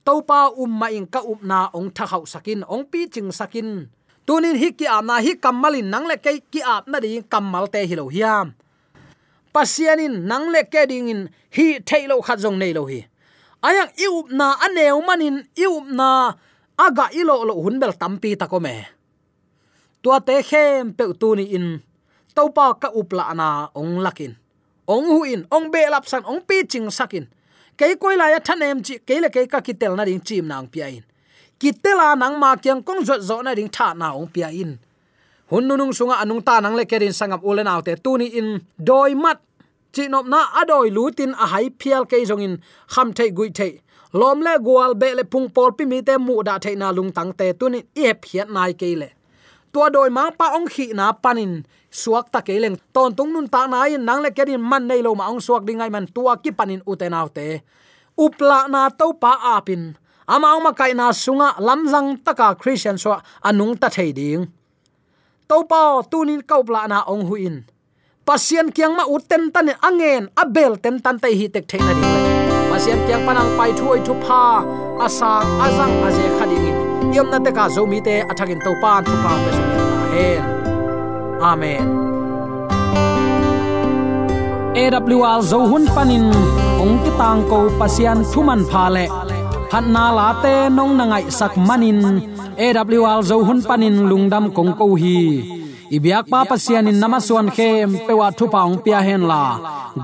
Topa 0.00 0.56
umma 0.56 0.88
in 0.88 1.04
ka 1.04 1.20
upna 1.20 1.68
ong 1.76 1.92
tha 1.92 2.08
khau 2.08 2.24
sakin, 2.24 2.64
ong 2.64 2.88
pi 2.88 3.12
ching 3.12 3.28
sakin 3.28 3.92
tunin 4.28 4.60
hi 4.60 4.68
ki 4.76 4.84
amna 4.84 5.24
hi 5.24 5.32
kammalin 5.40 5.88
nangle 5.88 6.20
ke 6.20 6.36
ki 6.52 6.60
ap 6.60 6.84
na 6.92 7.00
ding 7.00 7.24
kammal 7.32 7.64
te 7.72 7.80
hi 7.88 7.94
lo 7.96 8.12
hiam. 8.12 8.52
Pasianin 9.56 10.28
nangle 10.28 10.68
ke 10.68 10.84
ding 10.84 11.08
in 11.08 11.20
hi 11.56 11.80
thailo 11.88 12.20
khat 12.20 12.36
jong 12.44 12.60
nei 12.60 12.76
lo 12.76 12.84
hi. 12.84 13.00
Ayang 13.64 13.90
iup 13.96 14.28
na 14.38 14.52
aneu 14.60 15.00
manin 15.08 15.48
iup 15.56 15.88
na 15.88 16.36
aga 16.76 17.08
ilo 17.16 17.40
lo 17.48 17.54
hunbel 17.64 17.96
tampi 17.96 18.36
takome 18.36 18.74
tua 20.02 20.20
te 20.20 20.36
khem 20.50 20.92
pe 20.92 21.04
tuni 21.20 21.44
in 21.56 21.66
topa 22.36 22.76
ka 22.82 22.88
upla 23.00 23.32
na 23.40 23.48
ong 23.80 24.04
lakin. 24.04 24.36
Ong 24.88 25.08
huin 25.08 25.40
ong 25.48 25.72
be 25.72 25.88
lap 25.88 26.04
san, 26.04 26.22
ong 26.28 26.44
pi 26.44 26.68
ching 26.68 26.92
sakin. 26.92 27.24
Ke 27.78 27.96
koila 27.96 28.28
ya 28.32 28.38
thanem 28.44 28.84
chi 28.84 29.00
ke 29.08 29.16
le 29.24 29.28
ke 29.32 29.48
ka 29.48 29.64
kitel 29.64 29.96
na 29.96 30.04
ding 30.04 30.20
chim 30.20 30.44
nang 30.44 30.68
piain 30.68 31.00
in 31.00 31.04
kitela 31.60 32.14
nang 32.14 32.38
ma 32.38 32.54
kyang 32.56 32.82
kong 32.86 33.02
zo 33.04 33.18
zo 33.18 33.42
na 33.42 33.52
ding 33.54 33.70
tha 33.76 33.94
na 33.94 34.14
ong 34.14 34.30
pia 34.30 34.48
in. 34.50 34.78
Hun 35.50 35.64
nu 35.66 35.74
nung 35.76 35.92
sunga 35.92 36.16
anung 36.22 36.42
ta 36.44 36.60
nang 36.60 36.76
le 36.78 36.84
kerin 36.84 37.12
sangap 37.12 37.42
ulen 37.42 37.66
autte 37.66 37.92
tuni 38.04 38.26
in. 38.38 38.48
Doi 38.78 39.14
mat. 39.14 39.38
Chi 39.94 40.04
nop 40.12 40.26
na 40.28 40.40
adoi 40.60 40.88
lutin 40.96 41.32
a 41.32 41.46
hai 41.52 41.66
phial 41.80 42.04
ke 42.10 42.22
jong 42.28 42.44
in. 42.46 42.54
Kham 42.92 43.12
thei 43.16 43.30
gui 43.30 43.50
thei. 43.58 43.80
Lom 44.12 44.40
le 44.46 44.54
gwal 44.66 44.92
be 45.00 45.08
le 45.18 45.24
pung 45.24 45.48
pol 45.54 45.70
pi 45.76 45.84
mi 45.84 45.98
te 46.02 46.14
mu 46.18 46.42
da 46.48 46.58
thei 46.64 46.76
na 46.76 46.88
lung 46.96 47.10
tang 47.16 47.32
te 47.38 47.52
tuni 47.60 47.80
i 48.00 48.02
hep 48.08 48.24
hiat 48.28 48.48
nai 48.56 48.72
ke 48.80 48.90
le. 49.00 49.08
Tua 49.72 49.90
doi 49.90 50.10
ma 50.16 50.30
pa 50.30 50.46
ong 50.56 50.68
khi 50.74 50.92
na 50.98 51.12
panin 51.12 51.64
suak 51.90 52.26
ta 52.32 52.40
ke 52.46 52.54
leng. 52.62 52.76
Ton 52.94 53.10
tung 53.16 53.32
nun 53.32 53.48
ta 53.48 53.66
na 53.66 53.88
in. 53.88 54.04
Nang 54.04 54.20
le 54.24 54.30
kerin 54.36 54.60
man 54.60 54.86
nei 54.86 55.00
lo 55.06 55.14
ma 55.14 55.28
ong 55.32 55.40
suak 55.40 55.62
dingai 55.66 55.90
man 55.90 56.06
tua 56.14 56.36
ki 56.42 56.50
panin 56.52 56.80
u 56.86 56.92
te 56.96 57.08
upla 58.18 58.66
na 58.66 58.90
to 58.90 59.14
pa 59.14 59.38
apin 59.56 59.94
ama 60.28 60.60
ma 60.60 60.72
kai 60.78 60.92
na 60.92 61.08
sunga 61.22 61.48
lamjang 61.66 62.20
taka 62.26 62.48
christian 62.60 62.96
so 63.02 63.16
anung 63.48 63.74
ta 63.80 63.88
thei 63.88 64.12
ding. 64.18 64.44
To 65.48 65.64
pa 65.70 66.04
tunin 66.10 66.44
kaupla 66.44 66.84
na 66.92 66.98
ong 67.12 67.24
huin 67.28 67.56
pasien 68.28 68.68
kyang 68.76 68.94
ma 68.98 69.04
uten 69.14 69.48
tan 69.54 69.72
angen 69.88 70.28
abel 70.42 70.76
ten 70.82 71.00
tan 71.04 71.16
tai 71.22 71.32
hi 71.38 71.46
tek 71.54 71.64
thei 71.70 71.80
na 71.80 71.92
ding. 71.98 72.16
Pasien 72.70 73.00
kyang 73.08 73.24
panang 73.26 73.50
pai 73.58 73.70
thuai 73.78 74.00
thu 74.06 74.14
pha 74.24 74.42
asang 75.06 75.48
azang 75.64 75.94
aje 76.06 76.26
khading 76.36 76.66
in. 76.70 76.76
Yom 77.16 77.26
na 77.32 77.38
te 77.44 77.50
ka 77.58 77.64
zo 77.74 77.82
mi 77.90 77.98
te 78.06 78.14
athakin 78.30 78.60
to 78.64 78.72
pan 78.82 79.00
thu 79.08 79.14
pa 79.24 79.32
pe 79.44 79.50
so 79.56 79.64
hen. 80.12 80.42
Amen. 81.50 81.86
AWR 84.78 85.40
zo 85.50 85.58
hun 85.70 85.84
panin, 85.94 86.28
ong 86.82 86.96
ki 87.02 87.10
tang 87.18 87.40
ko 87.50 87.58
pasian 87.80 88.18
thuman 88.30 88.62
pha 88.70 88.84
le. 88.94 89.04
Hát 89.72 89.84
na 89.94 90.04
la 90.18 90.28
te 90.42 90.54
nong 90.76 90.96
na 90.98 91.04
ngai 91.04 91.24
sak 91.38 91.54
manin. 91.68 92.00
AWR 92.56 93.20
zo 93.28 93.36
hun 93.46 93.60
panin 93.68 93.96
lungdam 94.10 94.44
kong 94.56 94.72
ko 94.78 94.86
hi. 95.02 95.18
Ibyak 95.96 96.24
pa 96.32 96.40
pasian 96.48 96.88
in 96.90 97.00
namaswan 97.00 97.48
khem 97.56 97.88
pewa 98.06 98.28
thu 98.38 98.44
paung 98.54 98.76
pia 98.84 99.00
hen 99.06 99.22
la. 99.30 99.44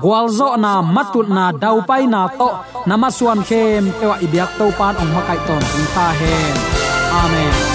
Gwalzo 0.01 0.49
na 0.63 0.71
matut 0.95 1.27
na 1.37 1.45
dau 1.61 1.77
pai 1.89 2.03
na 2.13 2.21
to 2.39 2.49
namaswan 2.89 3.41
khem 3.49 3.83
pewa 3.99 4.15
ibyak 4.25 4.51
to 4.57 4.65
pan 4.77 4.93
ong 5.01 5.11
makai 5.15 5.39
ton 5.47 5.63
ta 5.95 6.07
hen. 6.19 6.55
Amen. 7.21 7.74